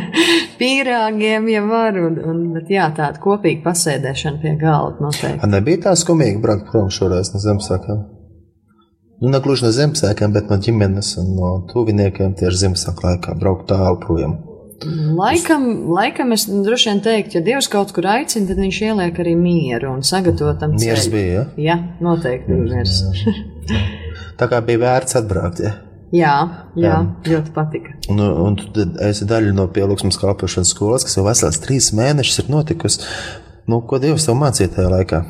pīrāgiem, 0.60 1.48
ja 1.52 1.62
var. 1.66 1.98
Un, 1.98 2.18
un, 2.30 2.42
bet 2.56 2.70
jā, 2.72 2.88
tāda 2.96 3.20
kopīga 3.22 3.64
pasēdēšana 3.68 4.42
pie 4.42 4.56
galda 4.60 5.08
noteikti. 5.08 5.50
Nebija 5.50 5.88
tā 5.88 5.96
skumīgi 5.98 6.42
braukt 6.42 6.70
prom 6.70 6.92
šoreiz 6.94 7.34
no 7.34 7.42
Zemesakām? 7.42 8.04
Nu, 9.22 9.30
ne 9.30 9.38
gluži 9.40 9.64
no 9.64 9.70
Ziemassvētkiem, 9.72 10.32
bet 10.34 10.50
no 10.50 10.58
ģimenes 10.60 11.14
un 11.22 11.30
no 11.38 11.52
tuviniekiem 11.70 12.34
tieši 12.38 12.64
Ziemassvētku 12.64 13.06
laikā 13.06 13.36
braukt 13.38 13.70
tālu 13.70 14.00
projām. 14.02 14.34
Laikam, 15.16 15.68
laikam 15.94 16.34
es 16.34 16.44
droši 16.50 16.90
vien 16.90 17.02
teiktu, 17.04 17.38
ja 17.38 17.44
Dievs 17.46 17.70
kaut 17.72 17.94
kur 17.96 18.08
aicina, 18.10 18.50
tad 18.50 18.60
viņš 18.60 18.80
ieliek 18.90 19.20
arī 19.22 19.36
mieru 19.38 19.94
un 19.94 20.02
sagatavo 20.04 20.52
tam 20.60 20.74
ceļu. 20.76 20.90
Miers 20.90 21.10
bija, 21.14 21.34
ja? 21.38 21.44
Jā, 21.70 21.78
noteikti 22.04 22.58
miers. 22.58 22.98
Tā 24.38 24.48
kā 24.50 24.60
bija 24.66 24.82
vērts 24.82 25.18
atbraukt, 25.20 25.62
ja? 25.62 25.74
Jā, 26.14 26.34
jā, 26.78 26.90
jā, 26.90 26.98
ļoti 27.32 27.54
patika. 27.54 27.94
Un, 28.12 28.20
un 28.22 28.58
tu 28.58 28.84
esi 29.02 29.26
daļa 29.26 29.54
no 29.56 29.66
pielūgsmas 29.74 30.18
kalpošanas 30.20 30.70
skolas, 30.74 31.06
kas 31.06 31.16
jau 31.18 31.24
vesels 31.26 31.58
trīs 31.62 31.90
mēnešus 31.96 32.44
ir 32.44 32.52
notikusi. 32.54 33.02
Nu, 33.70 33.80
ko 33.88 33.98
Dievs 33.98 34.26
tev 34.28 34.36
mācīja 34.38 34.76
tajā 34.76 34.92
laikā? 34.92 35.22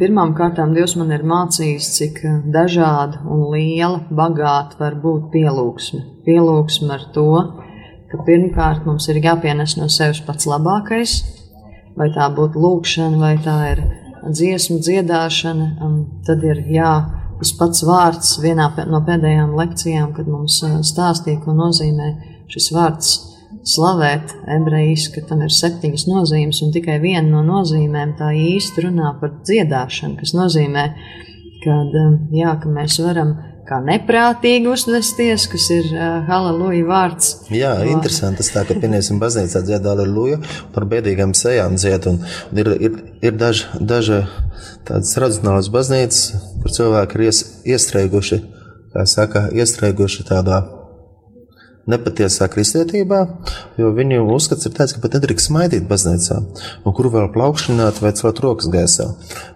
Pirmām 0.00 0.34
kārtām 0.36 0.74
Dievs 0.76 0.92
man 1.00 1.12
ir 1.12 1.24
mācījis, 1.24 1.90
cik 1.96 2.20
dažāda 2.52 3.22
un 3.24 3.46
liela, 3.52 4.02
bagāta 4.12 4.76
var 4.80 4.96
būt 5.00 5.30
pielūgsme. 5.32 6.00
Pielūgsme 6.26 6.92
ar 6.94 7.06
to, 7.16 7.28
ka 8.12 8.20
pirmkārt 8.28 8.84
mums 8.84 9.08
ir 9.08 9.22
jāpienes 9.24 9.76
no 9.80 9.88
sevis 9.88 10.20
pats 10.24 10.48
labākais, 10.48 11.16
vai 11.96 12.10
tā 12.12 12.28
būtu 12.36 12.60
lūkšana, 12.60 13.20
vai 13.20 13.34
tā 13.40 13.56
ir 13.72 13.84
dziesmu 14.30 14.78
dziedāšana, 14.84 15.68
tad 16.26 16.44
ir 16.46 16.64
jā, 16.72 16.92
tas 17.40 17.52
pats 17.58 17.84
vārds 17.86 18.34
vienā 18.42 18.70
no 18.88 19.02
pēdējām 19.04 19.54
lekcijām, 19.58 20.14
kad 20.16 20.30
mums 20.30 20.60
stāstīja, 20.90 21.42
ko 21.44 21.56
nozīmē 21.56 22.10
šis 22.52 22.70
vārds 22.74 23.14
slavēt 23.64 24.34
ebrejiski, 24.56 25.22
tam 25.28 25.44
ir 25.44 25.52
septiņas 25.54 26.06
nozīmes, 26.10 26.60
un 26.64 26.72
tikai 26.74 26.98
viena 27.02 27.26
no 27.28 27.42
nozīmēm 27.46 28.16
tā 28.18 28.32
īsti 28.36 28.86
runā 28.86 29.14
par 29.20 29.38
dziedāšanu, 29.46 30.18
kas 30.20 30.34
nozīmē, 30.36 30.84
kad, 31.64 31.98
um, 32.00 32.18
jā, 32.34 32.52
ka 32.60 32.72
mēs 32.72 32.98
varam 33.04 33.36
kā 33.68 33.80
neprātīgi 33.84 34.68
uzvesties, 34.70 35.46
kas 35.52 35.68
ir 35.72 35.88
uh, 35.94 36.20
halleluja 36.28 36.84
vārds. 36.88 37.30
Jā, 37.54 37.74
no. 37.80 37.88
interesanti 37.94 38.42
tas 38.42 38.52
tā, 38.54 38.64
ka 38.68 38.76
piemēram 38.76 39.20
baznīcā 39.22 39.64
dzied 39.64 39.88
halleluja, 39.88 40.40
par 40.74 40.88
bēdīgām 40.90 41.34
sejām 41.38 41.78
dzied, 41.80 42.08
un, 42.10 42.20
un 42.52 42.62
ir, 42.62 42.72
ir, 42.88 43.02
ir 43.24 43.36
daži, 43.40 43.66
daži 43.80 44.22
tādas 44.88 45.16
tradicionālas 45.16 45.72
baznīcas, 45.72 46.24
kur 46.62 46.76
cilvēki 46.78 47.20
ir 47.20 47.26
ies, 47.30 47.44
iestrēguši, 47.76 48.40
kā 48.94 49.06
saka, 49.10 49.48
iestrēguši 49.56 50.28
tādā 50.28 50.62
nepatiesā 51.90 52.48
kristietībā, 52.52 53.20
jo 53.80 53.90
viņu 53.96 54.22
uzskats 54.34 54.68
ir 54.68 54.74
tāds, 54.76 54.94
ka 54.94 55.02
pat 55.02 55.18
nedrīkst 55.18 55.50
smaidīt 55.50 55.88
baznīcā, 55.88 56.38
un 56.84 56.96
kur 56.96 57.10
vēl 57.12 57.28
plaukšanāt 57.34 58.00
vai 58.04 58.14
celt 58.16 58.40
rokas 58.44 58.70
gaisā. 58.72 59.10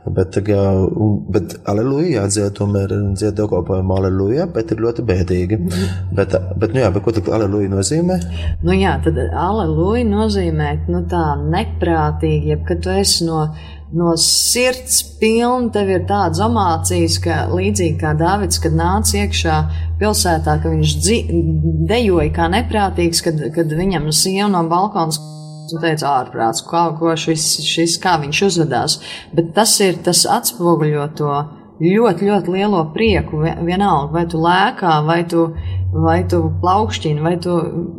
Bet, 0.09 0.37
un, 0.49 1.15
bet 1.33 1.57
aleluja 1.69 2.23
jādzied, 2.23 2.55
tomēr 2.59 2.93
dzied 3.17 3.37
dievkalpojumu 3.39 3.97
aleluja, 3.97 4.49
bet 4.53 4.73
ir 4.73 4.85
ļoti 4.85 5.05
bēdīgi. 5.09 5.61
Mm. 5.63 5.97
Bet, 6.19 6.37
bet, 6.57 6.77
nu 6.77 6.85
jā, 6.85 6.93
bet 6.95 7.05
ko 7.05 7.17
tad 7.17 7.33
aleluja 7.39 7.73
nozīmē? 7.73 8.21
Nu 8.65 8.77
jā, 8.77 8.97
tad 9.05 9.21
aleluja 9.29 10.07
nozīmē, 10.09 10.71
nu 10.93 11.05
tā 11.11 11.25
neprātīgi, 11.43 12.55
jeb 12.55 12.65
kad 12.69 12.85
tu 12.85 12.93
esi 12.95 13.29
no 13.29 13.47
no 13.97 14.13
sirds 14.21 15.01
pilna, 15.21 15.71
tev 15.73 15.91
ir 15.93 16.05
tādas 16.09 16.41
omācijas, 16.45 17.19
ka 17.25 17.39
līdzīgi 17.53 17.97
kā 18.01 18.13
Dāvids, 18.19 18.61
kad 18.63 18.77
nāca 18.77 19.23
iekšā 19.23 19.57
pilsētā, 20.01 20.59
ka 20.63 20.73
viņš 20.73 20.95
dzi, 20.99 21.19
dejoja 21.89 22.31
kā 22.37 22.49
neprātīgs, 22.53 23.23
kad, 23.25 23.41
kad 23.55 23.73
viņam 23.79 24.11
sieva 24.13 24.51
no 24.53 24.65
balkona 24.69 25.17
un 25.69 25.83
teica, 25.83 26.13
ārprāts, 26.23 26.65
kā, 26.69 26.89
ko 26.99 27.15
šis, 27.19 27.47
šis, 27.65 27.99
kā 28.03 28.17
viņš 28.23 28.43
uzvedās. 28.47 28.99
Bet 29.37 29.53
tas 29.57 29.75
ir, 29.85 29.99
tas 30.05 30.25
atspoguļo 30.29 31.09
to 31.19 31.33
ļoti, 31.83 32.29
ļoti 32.29 32.55
lielo 32.55 32.83
prieku, 32.95 33.43
vienalga, 33.45 34.13
vai 34.15 34.25
tu 34.31 34.41
lēkā, 34.43 34.95
vai 35.07 35.23
tu 35.31 35.49
vai 35.93 36.19
tu 36.29 36.41
plaukšķini, 36.61 37.23
vai 37.25 37.35
tu 37.41 37.55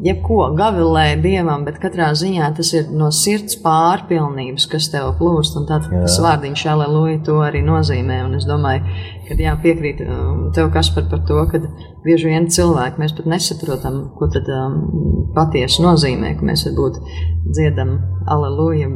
jebko 0.05 0.51
gavilē 0.57 1.15
dievam, 1.23 1.63
bet 1.65 1.79
katrā 1.81 2.11
ziņā 2.17 2.51
tas 2.57 2.69
ir 2.77 2.91
no 2.93 3.09
sirds 3.15 3.57
pārpilnības, 3.63 4.67
kas 4.69 4.91
tev 4.93 5.09
plūst, 5.17 5.57
un 5.57 5.65
tāds 5.69 5.89
tas 5.89 6.19
vārdiņš 6.21 6.65
aleluja 6.69 7.23
to 7.25 7.39
arī 7.45 7.63
nozīmē, 7.65 8.21
un 8.27 8.37
es 8.37 8.45
domāju, 8.49 8.85
ka 9.27 9.37
jā, 9.41 9.55
piekrīt 9.63 10.03
um, 10.05 10.47
tev 10.55 10.69
kas 10.73 10.91
par, 10.93 11.09
par 11.09 11.25
to, 11.25 11.41
ka 11.49 11.63
bieži 12.05 12.29
vien 12.29 12.45
cilvēki 12.53 13.01
mēs 13.01 13.15
pat 13.17 13.29
nesaprotam, 13.33 14.01
ko 14.19 14.29
tad 14.33 14.49
um, 14.53 14.79
patiesi 15.35 15.81
nozīmē, 15.85 16.35
ka 16.37 16.45
mēs 16.45 16.67
varbūt 16.69 16.99
dziedam 17.49 17.97
aleluja 18.29 18.89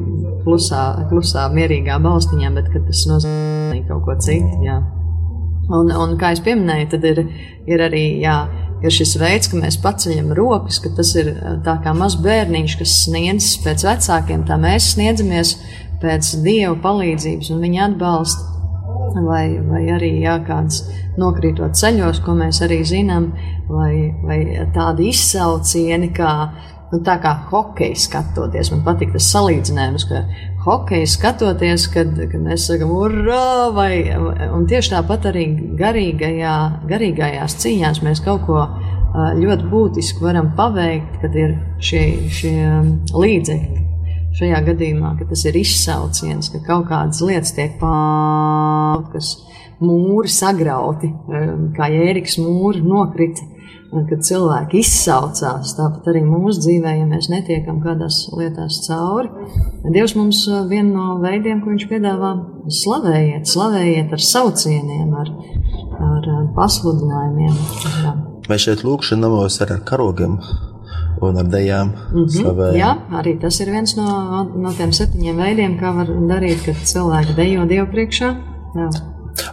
klusā, 0.45 0.83
klusā, 1.09 1.47
mierīgā 1.53 1.97
balstiņā, 2.03 2.53
bet 2.59 2.69
ka 2.73 2.83
tas 2.85 3.07
nozīmē 3.09 3.87
kaut 3.89 4.05
ko 4.05 4.21
citu, 4.21 4.61
jā. 4.65 4.83
Un, 5.73 5.87
un 5.95 6.17
kā 6.19 6.33
es 6.35 6.41
pieminēju, 6.43 6.89
tad 6.91 7.05
ir, 7.07 7.21
ir 7.71 7.81
arī, 7.85 8.03
jā, 8.21 8.35
ir 8.83 8.93
šis 8.93 9.15
veids, 9.21 9.49
ka 9.51 9.59
mēs 9.59 9.79
paceļam 9.83 10.33
rokas, 10.37 10.79
ka 10.83 10.91
tas 10.97 11.13
ir 11.19 11.31
tā 11.65 11.77
kā 11.83 11.93
mazs 11.97 12.19
bērniņš, 12.23 12.77
kas 12.81 12.97
sniedz 13.05 13.53
pēc 13.63 13.85
vecākiem, 13.87 14.43
tā 14.47 14.59
mēs 14.61 14.93
sniedzamies 14.95 15.55
pēc 16.03 16.33
Dieva 16.43 16.75
palīdzības 16.83 17.53
un 17.53 17.63
viņa 17.63 17.87
atbalsta. 17.89 18.49
vai, 19.13 19.59
vai 19.69 19.83
arī 19.93 20.09
jā, 20.23 20.37
kāds 20.47 20.83
nokrītot 21.21 21.77
ceļos, 21.77 22.21
ko 22.25 22.33
mēs 22.37 22.61
arī 22.65 22.79
zinām, 22.87 23.31
vai, 23.69 24.09
vai 24.25 24.39
tādi 24.73 25.11
izsaucieni, 25.11 26.09
kā, 26.15 26.31
nu, 26.91 27.01
tā 27.05 27.19
kā 27.21 27.35
hokeja 27.51 27.99
skatoties. 27.99 28.71
Man 28.73 28.81
patīk 28.87 29.13
tas 29.13 29.29
salīdzinājums, 29.35 30.07
ka 30.09 30.23
hokeja 30.63 31.09
skatoties, 31.09 31.87
kad, 31.91 32.15
kad 32.31 32.39
mēs 32.43 32.67
sakam, 32.69 32.93
urā, 32.95 33.69
vai, 33.75 33.93
un 34.53 34.67
tieši 34.69 34.95
tāpat 34.95 35.29
arī 35.33 35.45
garīgajā, 35.79 36.55
garīgajās 36.89 37.57
cīņās 37.63 38.03
mēs 38.05 38.23
kaut 38.23 38.45
ko 38.47 38.65
ļoti 39.13 39.69
būtisku 39.69 40.25
varam 40.25 40.53
paveikt, 40.57 41.21
kad 41.21 41.35
ir 41.37 41.57
šie, 41.83 42.03
šie 42.33 42.57
līdzekļi 43.13 43.82
šajā 44.37 44.59
gadījumā, 44.69 45.15
ka 45.19 45.27
tas 45.29 45.45
ir 45.49 45.57
izsauciens, 45.59 46.51
ka 46.53 46.61
kaut 46.65 46.87
kādas 46.89 47.21
lietas 47.25 47.53
tiek 47.55 47.75
pārākas, 47.81 49.35
mūri 49.83 50.31
sagrauti, 50.31 51.09
um, 51.09 51.67
kā 51.75 51.89
Jēriks 51.93 52.39
mūri 52.41 52.83
nokrita, 52.85 53.49
kad 54.09 54.23
cilvēki 54.25 54.81
izsaucās. 54.81 55.75
Tāpat 55.77 56.07
arī 56.09 56.23
mūsu 56.25 56.63
dzīvē, 56.63 56.95
ja 56.97 57.05
mēs 57.05 57.29
netiekam 57.29 57.77
kādās 57.83 58.23
lietās 58.33 58.81
cauri, 58.87 59.29
Dievs 59.93 60.15
mums 60.17 60.45
uh, 60.49 60.63
vienu 60.69 60.95
no 60.95 61.19
veidiem, 61.21 61.61
ko 61.61 61.73
viņš 61.73 61.87
piedāvā, 61.91 62.33
slavējiet, 62.81 63.49
slavējiet 63.51 64.13
ar 64.15 64.27
saucieniem, 64.31 65.09
ar, 65.19 65.33
ar 66.09 66.29
uh, 66.33 66.43
pasludinājumiem. 66.57 67.57
Vai 68.49 68.59
šeit 68.59 68.81
lūkšana 68.87 69.27
namos 69.27 69.61
ar 69.63 69.75
karogiem? 69.87 70.39
Un 71.29 71.37
ar 71.41 71.47
dejām. 71.51 71.87
Mm 71.87 72.23
-hmm. 72.23 72.35
Slavējam. 72.37 72.77
Jā, 72.79 72.91
arī 73.19 73.39
tas 73.41 73.59
ir 73.59 73.71
viens 73.71 73.95
no, 73.95 74.43
no 74.55 74.73
tiem 74.77 74.91
septiņiem 74.91 75.37
veidiem, 75.37 75.79
kā 75.79 75.95
var 75.95 76.07
darīt, 76.07 76.65
kad 76.65 76.75
cilvēki 76.75 77.35
dejo 77.35 77.65
Dievu 77.65 77.87
priekšā. 77.91 78.35
Jā. 78.75 78.89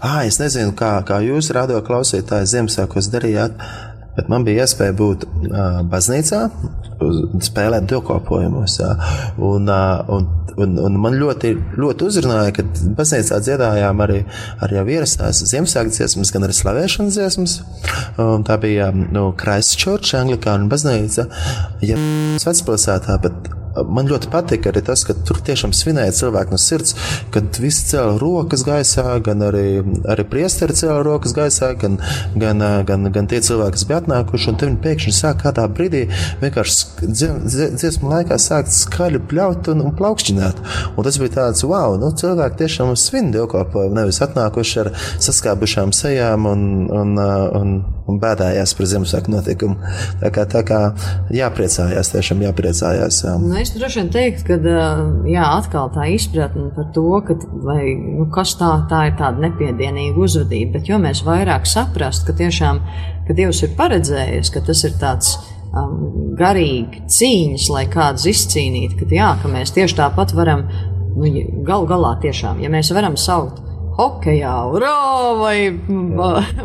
Ah, 0.01 0.27
es 0.27 0.39
nezinu, 0.41 0.73
kā, 0.73 1.05
kā 1.05 1.21
jūs, 1.25 1.53
radio 1.57 1.81
klausītāji, 1.81 2.47
Ziemassvētkos 2.47 3.11
darījāt, 3.13 3.51
bet 4.17 4.29
man 4.29 4.45
bija 4.45 4.65
iespēja 4.65 4.93
būt 4.97 5.25
uh, 5.25 5.81
baznīcā, 5.91 6.51
spēlēt 7.47 7.89
dievkalpojumos. 7.91 8.81
Un, 9.39 9.71
un 9.71 10.29
Un, 10.61 10.75
un 10.83 10.97
man 11.01 11.15
ļoti, 11.15 11.53
ļoti 11.79 12.07
uzrunāja, 12.09 12.51
ka 12.57 12.65
baznīcā 12.99 13.39
dziedājām 13.47 14.03
arī, 14.05 14.19
arī 14.65 14.77
jau 14.77 14.83
ierastās 14.97 15.45
Ziemassvētku 15.47 15.95
dziesmas, 15.95 16.33
gan 16.35 16.45
arī 16.45 16.57
slavēšanas 16.59 17.17
dziesmas. 17.17 17.55
Un 18.21 18.45
tā 18.45 18.59
bija 18.61 18.91
nu, 18.93 19.31
Christchurch, 19.41 20.17
Anglikāna 20.19 20.69
baznīca, 20.69 21.29
ja 21.87 21.97
vecpilsētā, 22.45 23.17
bet 23.23 23.51
man 23.89 24.09
ļoti 24.11 24.31
patika 24.33 24.71
arī 24.71 24.83
tas, 24.87 25.05
ka 25.07 25.15
tur 25.27 25.41
tiešām 25.47 25.73
svinēja 25.77 26.15
cilvēku 26.21 26.55
no 26.55 26.61
sirds, 26.61 26.95
kad 27.35 27.61
visi 27.63 27.87
cēla 27.91 28.17
rokas 28.21 28.65
gaisā, 28.67 29.05
gan 29.25 29.45
arī, 29.47 29.83
arī 30.11 30.27
priesteri 30.31 30.77
cēla 30.77 31.01
rokas 31.07 31.35
gaisā, 31.37 31.73
gan, 31.81 31.99
gan, 32.41 32.65
gan, 32.89 33.11
gan 33.15 33.31
tie 33.31 33.41
cilvēki, 33.45 33.77
kas 33.79 33.87
bija 33.89 34.01
atnākuši, 34.03 34.51
un 34.53 34.61
viņi 34.65 34.81
pēkšņi 34.87 35.15
sāk 35.17 35.43
kādā 35.45 35.67
brīdī 35.71 36.07
vienkārši 36.43 37.11
dziesmu 37.11 38.11
laikā 38.11 38.39
sākt 38.41 38.75
skaļi 38.75 39.23
pļaut 39.31 39.71
un, 39.75 39.85
un 39.87 39.97
plaukšķināt. 39.99 40.61
Un 40.97 41.07
tas 41.07 41.21
bija 41.23 41.37
tāds, 41.39 41.65
wow, 41.67 41.97
nu, 42.01 42.13
cilvēki 42.17 42.63
tiešām 42.65 42.95
svin 42.99 43.31
dievkalpojumu, 43.35 43.97
nevis 44.01 44.21
atnākuši 44.25 44.83
ar 44.85 44.93
saskābušām 45.23 45.95
sejām 45.97 46.49
un, 46.51 46.67
un, 46.91 47.17
un, 47.61 47.75
un 48.09 48.19
bēdājās 48.23 48.73
par 48.77 48.89
Ziemassvētku 48.91 49.33
notikumu. 49.33 49.93
Tā 50.23 50.31
kā, 50.35 50.47
tā 50.51 50.63
kā 50.67 50.81
jāpriecājās, 51.35 52.13
tiešām 52.15 52.43
jāpriecājās. 52.47 53.21
Jā. 53.27 53.37
Nu, 53.43 53.55
es 53.61 53.73
droši 53.77 54.03
vien 54.03 54.11
teiktu, 54.15 54.47
ka 54.49 54.59
jā, 55.31 55.47
atkal 55.47 55.93
tā 55.95 56.09
izpratne 56.15 56.71
par 56.77 56.91
to, 56.97 57.07
ka, 57.27 57.37
vai, 57.67 57.95
nu, 58.01 58.27
kas 58.35 58.57
tā, 58.61 58.73
tā 58.91 59.07
ir 59.11 59.17
tāda 59.21 59.47
nepiedienīga 59.47 60.21
uzvedība, 60.27 60.79
bet 60.79 60.91
jo 60.91 61.01
mēs 61.03 61.25
vairāk 61.27 61.69
saprast, 61.71 62.27
ka 62.29 62.37
tiešām, 62.41 62.83
ka 63.29 63.39
Dievs 63.39 63.63
ir 63.67 63.75
paredzējis, 63.79 64.53
ka 64.55 64.65
tas 64.67 64.85
ir 64.89 64.97
tāds 65.01 65.37
um, 65.71 66.35
garīgi 66.39 67.05
cīņas, 67.11 67.71
lai 67.75 67.87
kādus 67.93 68.29
izcīnītu, 68.33 69.01
ka 69.01 69.11
jā, 69.15 69.33
ka 69.43 69.51
mēs 69.53 69.75
tieši 69.77 70.01
tāpat 70.03 70.35
varam, 70.37 70.67
nu, 71.17 71.33
gal 71.67 71.89
galā 71.91 72.17
tiešām, 72.23 72.63
ja 72.65 72.73
mēs 72.73 72.93
varam 72.97 73.19
saukt 73.21 73.70
hokejā, 74.01 74.55
urā, 74.75 74.95
vai, 75.41 75.57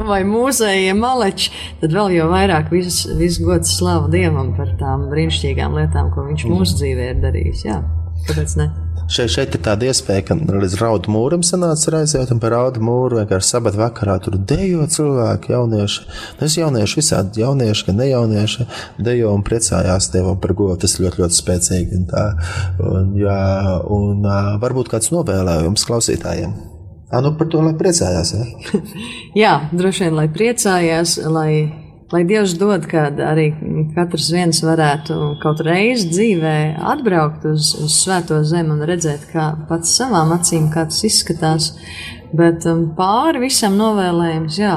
vai 0.09 0.21
mūzejiem 0.27 1.03
maleči, 1.03 1.51
tad 1.83 1.95
vēl 1.95 2.15
jau 2.15 2.31
vairāk 2.31 2.71
viss 2.73 3.05
vis 3.19 3.41
gods 3.43 3.75
slavu 3.79 4.09
Dievam 4.13 4.55
par 4.57 4.73
tām 4.79 5.09
brīnišķīgām 5.11 5.77
lietām, 5.81 6.13
ko 6.15 6.27
viņš 6.29 6.49
mūsu 6.51 6.81
dzīvē 6.81 7.13
ir 7.13 7.21
darījis. 7.27 7.67
Jā, 7.67 7.83
kāpēc 8.29 8.59
ne? 8.61 8.71
Šeit, 9.05 9.29
šeit 9.29 9.53
ir 9.53 9.61
tāda 9.61 9.85
iespēja, 9.85 10.23
ka 10.25 10.35
līdz 10.35 10.79
raudu 10.81 11.11
mūram 11.13 11.43
sanāca 11.45 11.91
aiziet, 11.99 12.31
un 12.33 12.39
par 12.41 12.55
raudu 12.55 12.81
mūru 12.81 13.19
vienkārši 13.19 13.51
sabat 13.51 13.77
vakarā 13.77 14.15
tur 14.25 14.39
dejo 14.49 14.87
cilvēki, 14.89 15.53
jaunieši. 15.53 16.07
Es 16.41 16.57
jaunieši 16.57 16.97
visādi 17.03 17.43
jaunieši, 17.43 17.85
gan 17.91 18.01
nejaunieši 18.01 18.65
dejo 19.05 19.35
un 19.37 19.45
priecājās 19.45 20.09
Dievam 20.15 20.41
par 20.41 20.57
godu. 20.57 20.79
Tas 20.81 20.97
ļoti, 20.97 21.21
ļoti 21.21 21.37
spēcīgi. 21.37 21.99
Un 22.01 22.07
tā, 22.09 22.27
un, 22.81 23.11
jā, 23.21 23.41
un 23.93 24.25
varbūt 24.65 24.89
kāds 24.95 25.13
novēlējums 25.13 25.85
klausītājiem. 25.85 26.74
À, 27.15 27.21
nu 27.21 27.31
par 27.39 27.47
to, 27.47 27.61
lai 27.63 27.71
priecājās. 27.79 28.33
Ja? 28.35 28.81
Jā, 29.43 29.53
droši 29.71 30.05
vien, 30.05 30.15
lai 30.17 30.25
priecājās, 30.31 31.13
lai, 31.31 31.51
lai 32.11 32.23
Dievs 32.27 32.57
dod, 32.59 32.83
kad 32.91 33.21
arī 33.23 33.45
katrs 33.95 34.27
viens 34.35 34.59
varētu 34.65 35.19
kaut 35.43 35.63
reizi 35.63 36.09
dzīvē 36.11 36.55
atbraukt 36.93 37.47
uz, 37.47 37.71
uz 37.79 37.95
svēto 38.01 38.41
zemi 38.43 38.75
un 38.75 38.83
redzēt, 38.89 39.29
kā 39.31 39.53
pats 39.69 39.95
savām 39.95 40.33
acīm, 40.35 40.67
tas 40.73 40.99
izskatās. 41.07 41.71
Bet 42.35 42.67
um, 42.67 42.89
pāri 42.97 43.45
visam 43.45 43.77
novēlējums, 43.79 44.59
jā, 44.59 44.75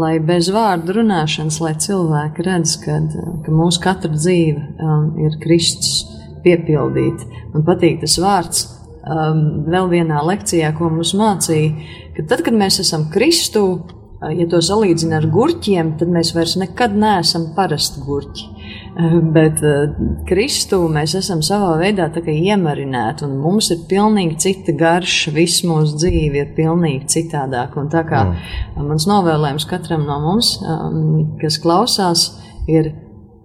lai 0.00 0.14
bez 0.24 0.48
vārdu 0.54 0.96
runāšanas, 0.96 1.60
lai 1.60 1.74
cilvēki 1.84 2.46
redz, 2.46 2.78
kad, 2.86 3.12
ka 3.44 3.52
mūsu 3.52 3.84
katra 3.84 4.16
dzīve 4.16 4.64
um, 4.80 5.10
ir 5.26 5.36
Kristus 5.44 6.06
piepildīta. 6.46 7.28
Man 7.52 7.68
patīk 7.68 8.00
tas 8.00 8.16
vārds 8.22 8.64
um, 9.06 9.44
vēl 9.70 9.90
vienā 9.92 10.22
lekcijā, 10.26 10.72
ko 10.76 10.90
mums 10.92 11.14
mācīja, 11.18 11.92
ka 12.16 12.26
tad, 12.30 12.42
kad 12.46 12.56
mēs 12.56 12.80
esam 12.82 13.08
Kristu, 13.12 13.62
uh, 13.76 14.32
ja 14.34 14.48
to 14.50 14.60
salīdzina 14.64 15.20
ar 15.20 15.28
gurķiem, 15.32 15.94
tad 16.00 16.12
mēs 16.12 16.34
vairs 16.36 16.56
nekad 16.60 16.96
neesam 16.98 17.52
parasti 17.56 18.02
gurķi. 18.06 18.50
Uh, 18.96 19.18
bet 19.34 19.62
uh, 19.64 19.96
Kristu 20.28 20.82
mēs 20.92 21.14
esam 21.18 21.42
savā 21.46 21.74
veidā 21.80 22.08
iemarināti, 22.32 23.26
un 23.28 23.36
mums 23.42 23.70
ir 23.74 23.84
pilnīgi 23.88 24.38
cita 24.42 24.74
garša. 24.76 25.34
Viss 25.36 25.64
mūsu 25.68 26.00
dzīve 26.02 26.42
ir 26.42 26.54
pilnīgi 26.56 27.10
citādāk. 27.18 27.76
Un 27.78 27.90
tā 27.92 28.02
kā 28.08 28.24
mm. 28.30 28.86
mans 28.88 29.06
novēlējums 29.10 29.68
katram 29.70 30.06
no 30.08 30.18
mums, 30.24 30.56
um, 30.64 31.36
kas 31.40 31.60
klausās, 31.62 32.30
ir 32.66 32.90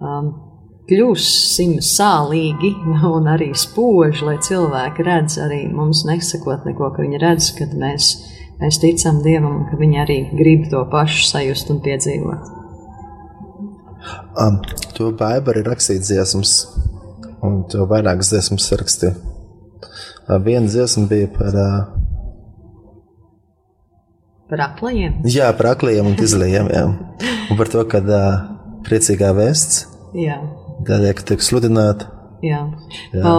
um, 0.00 0.32
kļūsim 0.90 1.76
sālīgi 1.84 2.72
un 3.14 3.28
arī 3.30 3.52
spoži, 3.58 4.26
lai 4.26 4.38
cilvēki 4.42 5.06
redz 5.06 5.38
arī 5.42 5.64
mums 5.72 6.04
nesakot 6.08 6.66
neko, 6.68 6.92
ka 6.94 7.04
viņi 7.04 7.22
redz, 7.22 7.52
kad 7.58 7.74
mēs, 7.78 8.14
mēs 8.62 8.80
ticam 8.82 9.22
Dievam 9.24 9.60
un 9.60 9.64
ka 9.70 9.78
viņi 9.80 10.02
arī 10.04 10.18
grib 10.38 10.68
to 10.72 10.84
pašu 10.92 11.26
sajust 11.30 11.72
un 11.74 11.82
piedzīvot. 11.84 12.58
Um, 14.34 14.58
to 14.96 15.12
Bībeli 15.14 15.60
ir 15.62 15.68
rakstīts 15.70 16.08
dziesmas, 16.08 16.52
un 17.44 17.62
to 17.70 17.84
vairākas 17.90 18.32
dziesmas 18.32 18.66
rakstīja. 18.80 19.14
Uh, 20.26 20.38
viena 20.42 20.66
dziesma 20.66 21.06
bija 21.10 21.28
par. 21.36 21.52
Uh, 21.54 21.82
par 24.50 24.64
aklajiem? 24.66 25.20
Jā, 25.28 25.52
par 25.58 25.66
aklajiem 25.76 26.10
un 26.10 26.18
izlējiem. 26.18 26.66
Un 27.52 27.60
par 27.60 27.70
to, 27.70 27.84
ka 27.92 28.02
uh, 28.02 28.42
priecīgā 28.88 29.30
vēsts. 29.36 29.86
Jā 30.18 30.40
Ka 30.86 30.98
tiek 31.28 31.44
sludināta. 31.44 32.08
Jā. 32.42 32.64
Jā. 33.14 33.34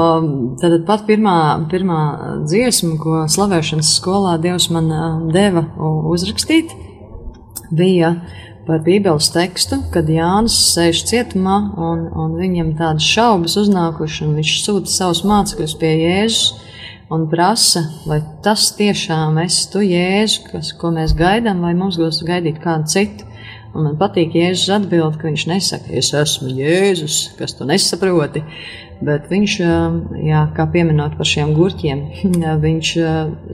Tad 0.61 0.77
pat 0.87 1.03
pirmā, 1.09 1.35
pirmā 1.71 1.99
dziesma, 2.47 2.95
ko 3.01 3.25
slavēšanas 3.27 3.91
skolā 3.97 4.37
Dievs 4.39 4.69
man 4.71 4.87
deva 5.33 5.65
uzrakstīt, 6.13 6.71
bija 7.75 8.13
par 8.63 8.79
Bībeles 8.85 9.27
tekstu, 9.33 9.81
kad 9.91 10.07
Jānis 10.07 10.55
sēž 10.71 11.03
cietumā 11.09 11.57
un, 11.75 12.05
un 12.15 12.37
viņam 12.39 12.71
tādas 12.79 13.03
šaubas 13.03 13.57
uznākušas, 13.59 14.23
un 14.23 14.37
viņš 14.39 14.53
sūta 14.63 14.93
savus 14.93 15.23
mācekļus 15.27 15.75
pie 15.81 15.91
Jēzus 16.05 16.69
un 17.13 17.27
prasa, 17.29 17.83
vai 18.07 18.21
tas 18.45 18.69
tiešām 18.77 19.37
esi 19.43 19.67
tu 19.73 19.83
Jēzu, 19.83 20.47
kas, 20.47 20.71
ko 20.79 20.93
mēs 20.95 21.15
gaidām, 21.17 21.59
vai 21.65 21.75
mums 21.77 21.99
būs 21.99 22.23
gaidīt 22.27 22.63
kādu 22.63 22.89
citu. 22.95 23.27
Un 23.73 23.87
man 23.87 23.95
patīk 23.97 24.35
Jēzus 24.37 24.69
atbild, 24.75 25.15
ka 25.17 25.25
viņš 25.31 25.43
nesaka, 25.49 25.93
es 25.97 26.11
esmu 26.13 26.51
Jēzus, 26.53 27.17
kas 27.39 27.55
tu 27.57 27.65
nesaproti. 27.65 28.43
Bet 29.03 29.25
viņš, 29.31 29.55
jā, 30.23 30.43
kā 30.55 30.67
pieminot 30.71 31.17
par 31.17 31.27
šiem 31.27 31.55
gurķiem, 31.57 32.03
viņš 32.65 32.91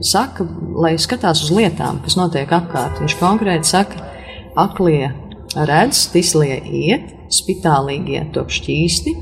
saka, 0.04 0.44
lai 0.76 0.92
skatās 1.00 1.40
uz 1.46 1.54
lietām, 1.56 2.02
kas 2.04 2.18
notiek 2.20 2.52
apkārt. 2.52 3.00
Viņš 3.00 3.16
konkrēti 3.22 3.72
saka, 3.72 4.04
aklie 4.60 5.08
redz, 5.56 6.04
tislie 6.12 6.60
iet, 6.68 7.14
spitālīgie 7.32 8.26
top 8.34 8.52
šķīsti, 8.52 9.14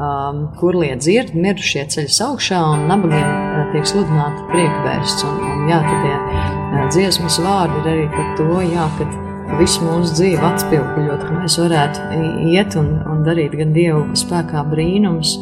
um, 0.00 0.40
kurlie 0.58 0.94
dzird, 0.98 1.34
mirušie 1.38 1.84
ceļas 1.94 2.20
augšā 2.26 2.58
un 2.72 2.88
nabagiem 2.90 3.70
tiek 3.74 3.86
sludināta 3.88 4.48
priekvērsts. 4.50 5.28
Un, 5.28 5.38
un 5.52 5.70
jā, 5.70 5.78
tad 5.86 6.02
tie 6.08 6.88
dziesmas 6.96 7.38
vārdi 7.44 7.80
ir 7.84 7.92
arī 7.92 8.08
par 8.16 8.34
to, 8.40 8.50
jā, 8.66 8.88
kad 8.98 9.20
visu 9.58 9.84
mūsu 9.84 10.14
dzīvi 10.18 10.40
atspilgļot, 10.48 11.24
ka 11.24 11.36
mēs 11.36 11.58
varētu 11.60 12.22
iet 12.50 12.76
un, 12.80 12.90
un 13.10 13.22
darīt 13.26 13.56
gan 13.58 13.74
Dievu 13.76 14.04
spēkā 14.18 14.64
brīnums, 14.70 15.36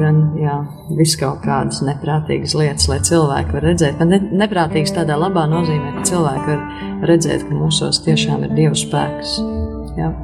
gan 0.00 0.20
jā, 0.40 0.56
visu 0.98 1.20
kaut 1.20 1.42
kādas 1.44 1.82
neprātīgas 1.86 2.54
lietas, 2.58 2.88
lai 2.90 3.00
cilvēki 3.06 3.56
var 3.56 3.68
redzēt. 3.70 4.04
Ne, 4.06 4.20
neprātīgas 4.44 4.94
tādā 4.96 5.18
labā 5.20 5.46
nozīmē, 5.50 5.96
ka 5.98 6.06
cilvēki 6.12 6.48
var 6.52 7.12
redzēt, 7.12 7.44
ka 7.48 7.58
mūsos 7.58 8.02
tiešām 8.06 8.46
ir 8.48 8.56
Dieva 8.56 8.78
spēks. 8.78 9.36
Jā. 9.98 10.14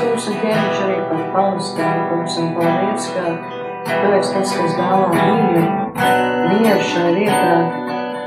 Kungs 0.00 0.26
un 0.30 0.38
ķēniņš 0.42 0.80
arī 0.84 0.96
par 1.10 1.20
palaskām, 1.34 2.00
kungs, 2.10 2.38
un 2.40 2.48
paldies, 2.56 3.10
ka 3.14 3.34
Tu 3.90 4.08
esi 4.12 4.32
tas, 4.34 4.50
kas 4.54 4.74
dāvā 4.76 5.06
mieru, 5.14 5.62
mieru 6.50 6.82
šai 6.84 7.12
vietā, 7.16 7.54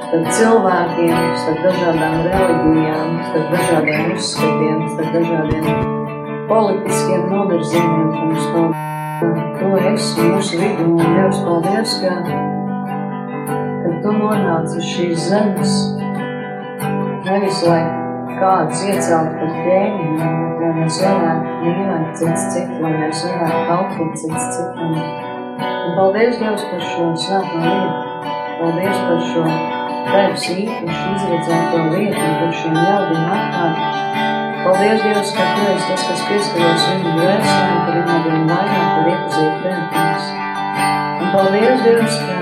starp 0.08 0.30
cilvēkiem, 0.38 1.20
starp 1.44 1.62
dažādām 1.68 2.16
reliģijām, 2.26 3.12
starp 3.28 3.54
dažādiem 3.54 4.14
uzskatiem, 4.16 4.82
starp 4.96 5.18
dažādiem 5.18 5.68
politiskiem 6.50 7.28
novirzījumiem, 7.32 8.10
kungs, 8.18 8.50
paldies. 8.56 8.82
Tu 9.60 9.74
esi 9.94 10.30
mūsu 10.32 10.62
vidū, 10.64 10.90
un 10.90 11.16
Dievs, 11.18 11.44
paldies, 11.46 11.98
ka, 12.02 12.16
ka 12.28 13.94
Tu 14.04 14.16
nonāci 14.18 14.82
šīs 14.84 15.30
zemes, 15.30 15.78
nevis 17.24 17.62
lai 17.64 17.84
kāds 18.36 18.82
iecelt 18.84 19.36
par 19.40 19.52
ķēniņu, 19.56 20.30
lai 20.60 20.72
mēs 20.76 20.98
varētu 21.04 21.54
mīlēt 21.64 22.18
cits 22.20 22.48
citu, 22.52 22.80
lai 22.84 22.92
mēs 22.98 23.22
varētu 23.28 23.60
kalpot 23.70 24.18
cits 24.20 24.48
citam. 24.58 24.98
Un 25.64 25.94
paldies 25.98 26.40
Dievs 26.42 26.66
par 26.68 26.84
šo 26.90 27.06
svēto 27.24 27.62
lietu, 27.64 28.34
paldies 28.60 29.00
par 29.08 29.22
šo 29.30 29.44
Tevs 30.04 30.48
īpaši 30.52 31.12
izredzēto 31.14 31.84
lietu 31.94 32.24
un 32.24 32.34
par 32.42 32.50
šiem 32.60 32.76
ļaudīm 32.76 33.30
atklāt. 33.38 34.02
Paldies, 34.64 35.04
Dievs, 35.04 35.32
ka 35.36 35.46
Tu 35.54 35.70
esi 35.74 35.88
tas, 35.92 36.04
kas 36.10 36.26
pieskaries 36.28 36.88
viņu 36.90 37.14
dvēselēm, 37.20 37.78
ka 37.86 37.94
viņi 37.96 38.18
vien 38.26 38.44
vairāk 38.52 38.90
var 38.98 39.08
iepazīt 39.14 39.64
kungs. 39.94 40.28
Un 41.22 41.32
paldies, 41.38 41.86
Dievs, 41.88 42.20
ka 42.28 42.36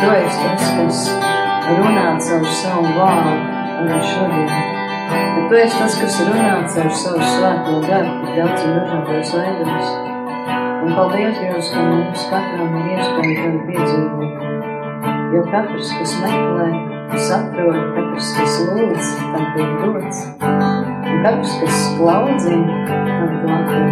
Tu 0.00 0.10
esi 0.16 0.42
tas, 0.48 0.74
kas 0.80 1.06
runā 1.68 2.10
caur 2.26 2.50
savu 2.62 2.96
vārdu 2.98 3.57
arī 3.78 4.02
šodien. 4.10 4.48
Ka 5.08 5.48
Tu 5.48 5.56
esi 5.62 5.78
tas, 5.80 5.94
kas 6.00 6.20
runā 6.26 6.56
caur 6.74 6.90
savu 7.02 7.30
svēto 7.32 7.78
garu, 7.86 8.10
tik 8.24 8.34
daudziem 8.36 8.74
dažādos 8.76 9.30
veidos. 9.38 9.92
Un 10.78 10.92
paldies, 10.96 11.38
Dievs, 11.38 11.70
ka 11.72 11.84
mums 11.86 12.26
katram 12.32 12.76
ir 12.80 12.90
iespēja 12.96 13.44
Tevi 13.44 13.62
piedzīvot. 13.70 14.44
Jo 15.34 15.42
katrs, 15.52 15.94
kas 15.98 16.12
meklē, 16.22 16.68
saprot, 17.28 17.80
katrs, 17.96 18.30
kas 18.36 18.58
lūdz, 18.68 19.10
tam 19.32 19.48
tiek 19.56 19.74
dots. 19.82 20.22
Katrs, 20.42 21.56
kas 21.62 21.82
klaudzina, 21.96 22.78
tam 23.08 23.34
tu 23.40 23.56
atver. 23.56 23.90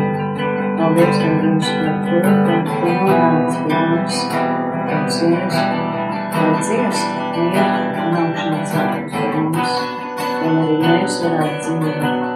Paldies, 0.77 1.18
Tev, 1.22 1.35
Dievs, 1.42 1.72
par 1.81 1.99
to, 2.07 2.22
ka 2.22 2.61
Tu 2.68 2.94
nonāc 3.01 3.59
pie 3.64 3.83
mums, 3.83 4.22
kāds 4.92 5.20
Jēzus, 5.25 5.61
lai 6.37 6.55
ciest, 6.70 7.20
miet 7.37 7.61
un 7.64 7.86
augšanā 8.12 8.62
celtos 8.71 9.12
par 9.19 9.37
mums, 9.40 9.77
lai 10.45 10.55
arī 10.55 10.81
mēs 10.87 12.36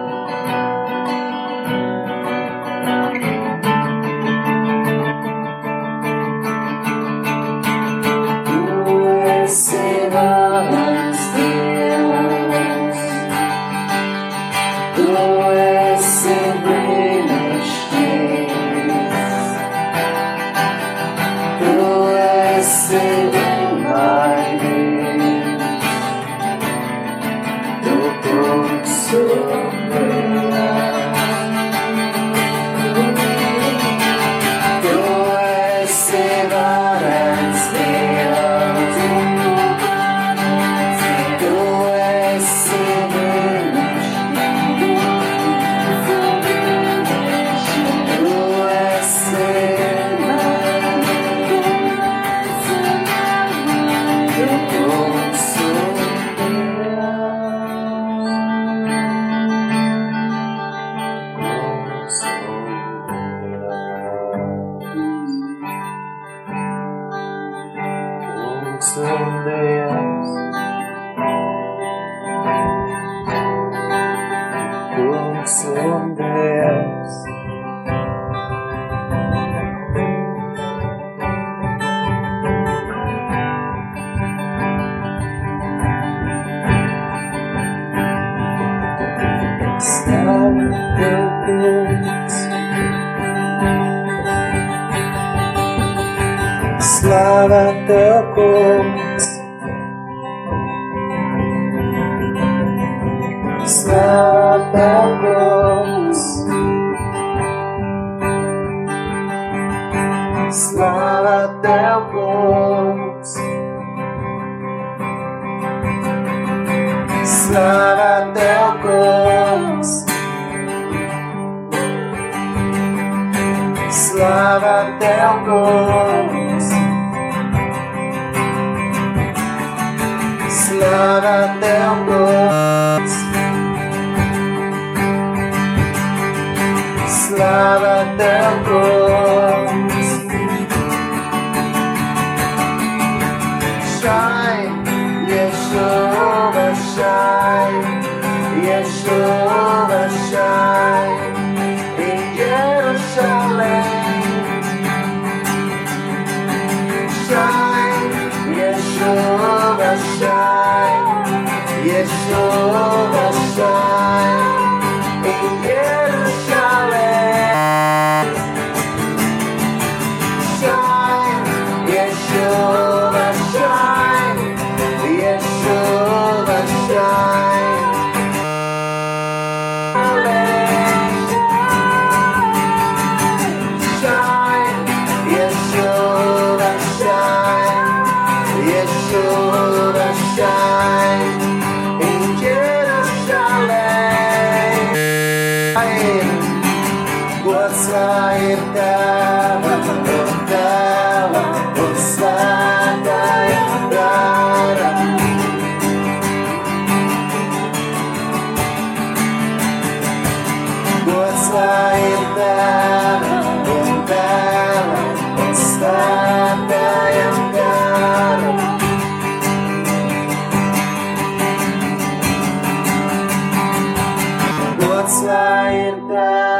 lying 225.23 226.07
down. 226.07 226.50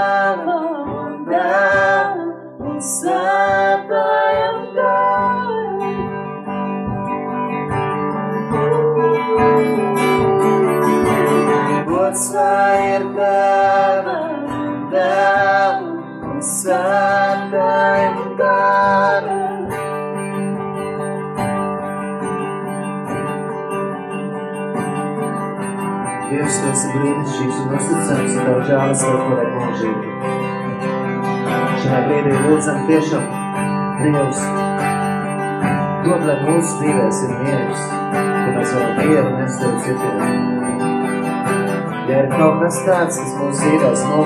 Esi 26.81 26.97
brīnišķīgs 26.97 27.57
un 27.61 27.73
uzticams, 27.77 28.35
un 28.35 28.45
tev 28.45 28.55
var 28.65 29.19
turēt 29.27 29.51
mūžīgi. 29.57 30.07
Šajā 31.83 31.99
brīdī 32.07 32.31
lūdzam 32.45 32.79
tiešām 32.87 33.27
Dievs, 34.01 34.39
dod, 36.07 36.23
lai 36.25 36.37
mūsu 36.47 36.79
dzīvēs 36.79 37.19
ir 37.27 37.35
miers, 37.43 37.83
ka 38.15 38.55
mēs 38.55 38.73
varam 38.77 38.97
Dievu 38.97 39.35
nest 39.35 39.61
tev 39.61 39.75
citiem. 39.85 40.17
Ja 42.09 42.23
ir 42.23 42.33
kaut 42.33 42.57
kas 42.63 42.81
tāds, 42.87 43.21
kas 43.21 43.37
mūsu 43.37 43.61
dzīvēs 43.61 44.07
no 44.09 44.25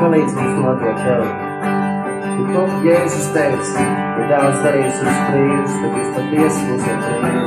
palīdz 0.00 0.40
mums 0.40 0.56
to 0.56 0.72
atdot 0.72 1.04
tev. 1.04 1.22
Tu 2.34 2.48
to 2.54 2.66
Jēzus 2.88 3.30
teica, 3.36 3.84
ja 4.16 4.30
daudz 4.32 4.64
darīs 4.64 5.04
uz 5.04 5.22
brīvus, 5.28 5.76
tad 5.84 6.00
jūs 6.00 6.10
patiesi 6.16 6.66
būsiet 6.72 7.06
brīvi. 7.06 7.46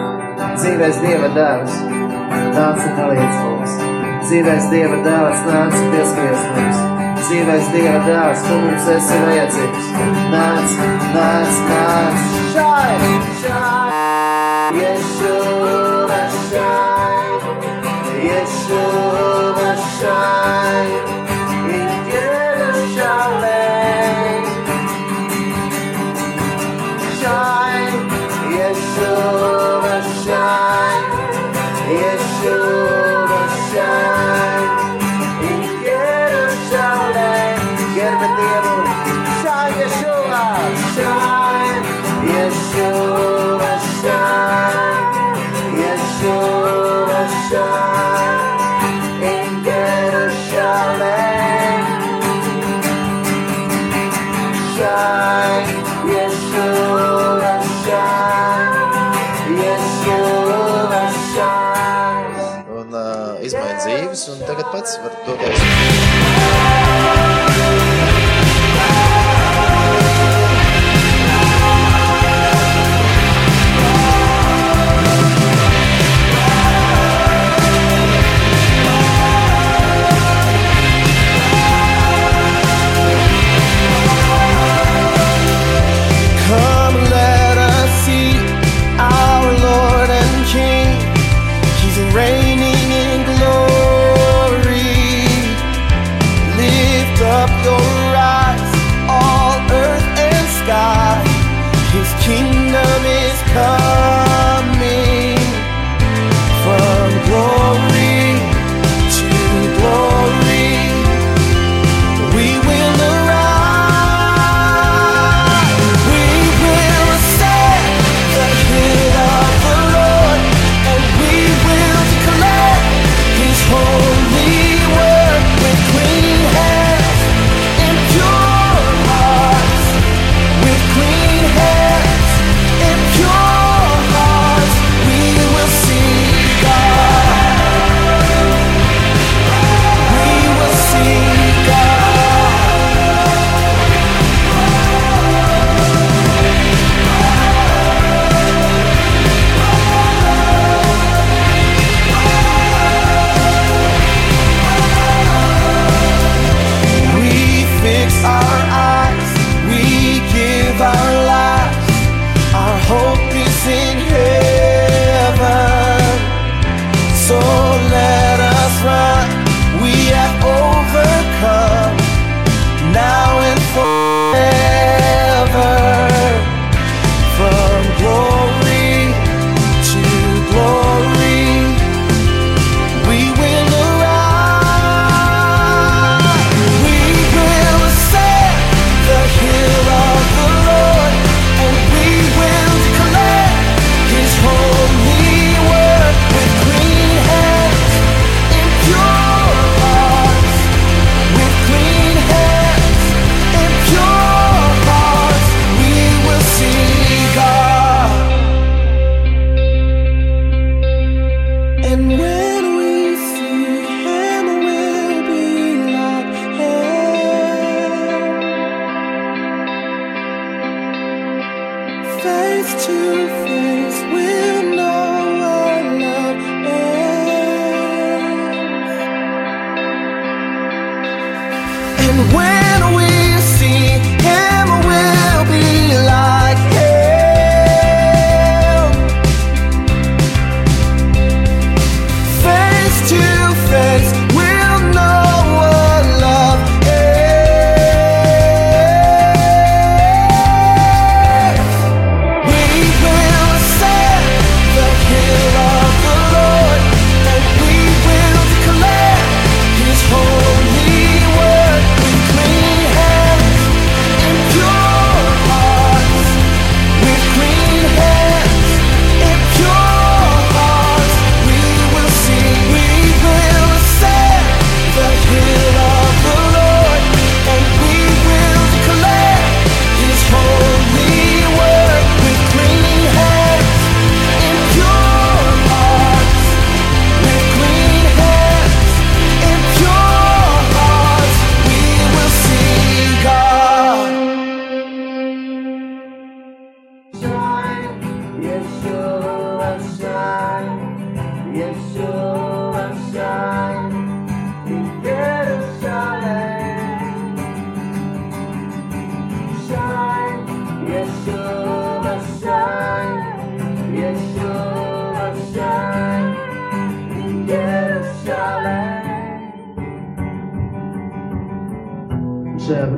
Dzīvēs 0.61 1.03
Dieva 1.03 1.35
dēls, 1.41 1.83
nāc 2.53 2.85
un 2.85 2.97
palīdz 3.01 3.37
mums. 3.43 3.86
Dzīvēs 4.27 4.65
Dieva 4.67 4.97
dēls, 5.05 5.43
nāc 5.47 5.75
un 5.79 5.85
pieskaries 5.93 6.41
mums. 6.51 6.79
Dzīvēs 7.21 7.69
Dieva 7.71 8.01
dēls, 8.03 8.41
tu 8.43 8.57
mums 8.59 8.89
esi 8.91 9.19
vajadzīgs. 9.23 9.87
Nāc, 10.33 10.73
nāc, 11.13 11.61
nāc. 11.69 12.25
Šai, 12.51 13.13
šai, 13.39 14.01
Yeshua, 14.81 16.19
šai, 16.49 17.21
Yeshua, 18.25 19.71
šai, 19.95 20.36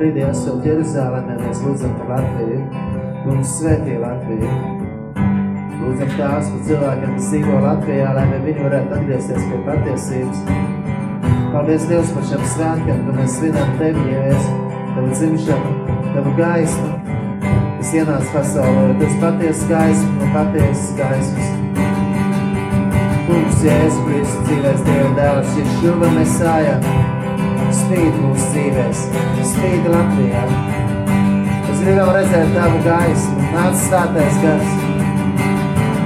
brīdī 0.00 0.22
esot 0.24 0.64
Jeruzalemē, 0.64 1.34
mēs 1.42 1.58
lūdzam 1.60 1.90
par 1.98 2.14
Latviju. 2.14 2.60
Mums 3.26 3.50
svētī 3.58 3.98
Latviju. 4.00 4.52
Lūdzam 5.80 6.14
tās 6.14 6.48
par 6.48 6.62
cilvēkiem, 6.68 7.10
kas 7.18 7.26
dzīvo 7.26 7.58
Latvijā, 7.66 8.14
lai 8.16 8.24
viņi 8.32 8.64
varētu 8.64 8.96
atgriezties 8.96 9.44
pie 9.50 9.60
patiesības. 9.66 10.40
Paldies 11.50 11.84
Dievs 11.90 12.14
par 12.16 12.26
šiem 12.30 12.46
svētkiem, 12.54 13.04
ka 13.04 13.18
mēs 13.18 13.36
svinam 13.36 13.76
Tevi, 13.80 14.06
Jēzus, 14.14 14.48
Tavu 14.94 15.12
dzimšanu, 15.12 15.74
Tavu 16.14 16.34
gaismu, 16.40 16.88
kas 17.44 17.92
ienāca 18.00 18.32
pasaulē, 18.38 18.88
jo 18.88 18.98
Tas 19.04 19.20
patiesas 19.26 19.68
gaismas 19.74 20.24
un 20.24 20.34
patiesas 20.38 20.90
gaismas. 21.02 21.54
Kungs, 23.28 23.62
Jēzus 23.68 24.02
Kristus, 24.08 24.42
dzīvēs 24.48 24.84
Dieva 24.88 25.14
dēls, 25.20 25.56
Ješuva 25.60 26.14
Mesāja, 26.16 26.78
spīd 27.90 28.18
mūsu 28.22 28.44
dzīvēs, 28.54 28.98
spīd 29.50 29.86
Latvijā. 29.90 30.42
Mēs 31.66 31.80
gribam 31.82 32.10
redzēt 32.14 32.52
Tavu 32.54 32.82
gaismu, 32.84 33.46
nāc 33.50 33.80
svētais 33.82 34.36
gars. 34.44 34.76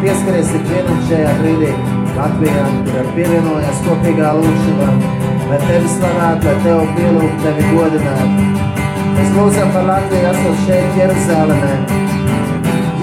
Pieskaries 0.00 0.52
ikvienam 0.56 1.02
šajā 1.10 1.34
brīdī 1.42 1.72
Latvijā, 2.14 2.62
kur 2.86 2.96
ir 3.02 3.10
pievienojies 3.18 3.82
kopīgā 3.84 4.30
lūkšanā, 4.38 4.88
lai 5.50 5.58
Tevi 5.66 5.90
slavētu, 5.92 6.48
lai 6.48 6.54
Tevi 6.64 6.86
pielūgtu, 6.96 7.42
Tevi 7.44 7.66
godinātu. 7.74 8.46
Mēs 9.18 9.34
lūdzam 9.36 9.74
par 9.76 9.84
Latviju, 9.90 10.30
esot 10.30 10.62
šeit 10.64 11.00
Jeruzalemē. 11.02 11.74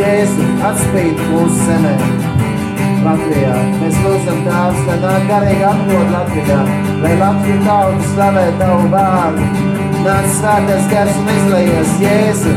Jēzu, 0.02 0.48
atspīd 0.72 1.22
mūsu 1.28 1.68
zemē. 1.68 1.94
Latvijā. 3.06 3.54
Mēs 3.78 4.02
lūdzam 4.08 4.42
Tēvs, 4.50 4.82
lai 4.90 4.98
nāk 5.06 5.30
garīgi 5.30 5.70
atmod 5.70 6.12
Latvijā, 6.16 6.64
lai 7.02 7.18
Latviju 7.20 7.62
tautu 7.66 8.10
slavē 8.14 8.46
Tavu 8.60 8.90
vārdu. 8.94 9.48
Nāc 10.06 10.30
svētais 10.38 10.88
gars 10.92 11.18
un 11.22 11.30
izlaies 11.36 11.94
Jēzu, 12.02 12.54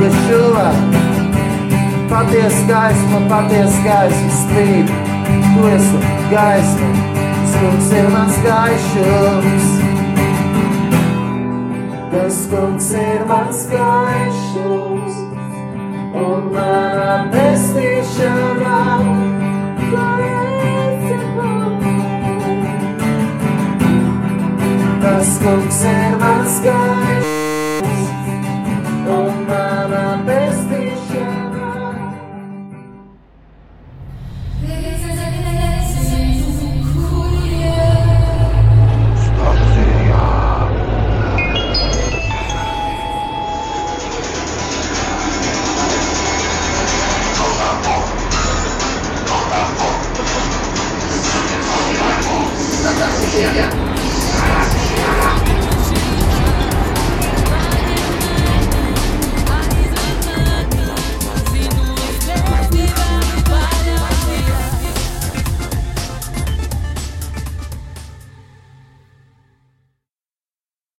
Ješuva, 0.00 0.68
paties 2.12 2.56
gaisma, 2.70 3.20
paties 3.32 3.76
gaisma 3.84 4.32
spīd. 4.40 4.92
Tu 5.56 5.68
esi 5.72 6.00
gaisma, 6.32 6.90
skunks 7.52 7.92
ir 8.00 8.10
mans 8.12 8.40
gaišums. 8.46 9.70
Tas 12.12 12.42
kungs 12.52 12.90
ir 12.96 13.24
mans 13.28 13.64
gaišums, 13.72 15.20
un 16.24 16.52
manā 16.56 17.18
pestīšanā 17.32 19.45
Tas 25.26 25.38
kungs 25.42 25.80
ir 25.90 26.14
mans 26.20 26.60
gaišums. 26.62 27.15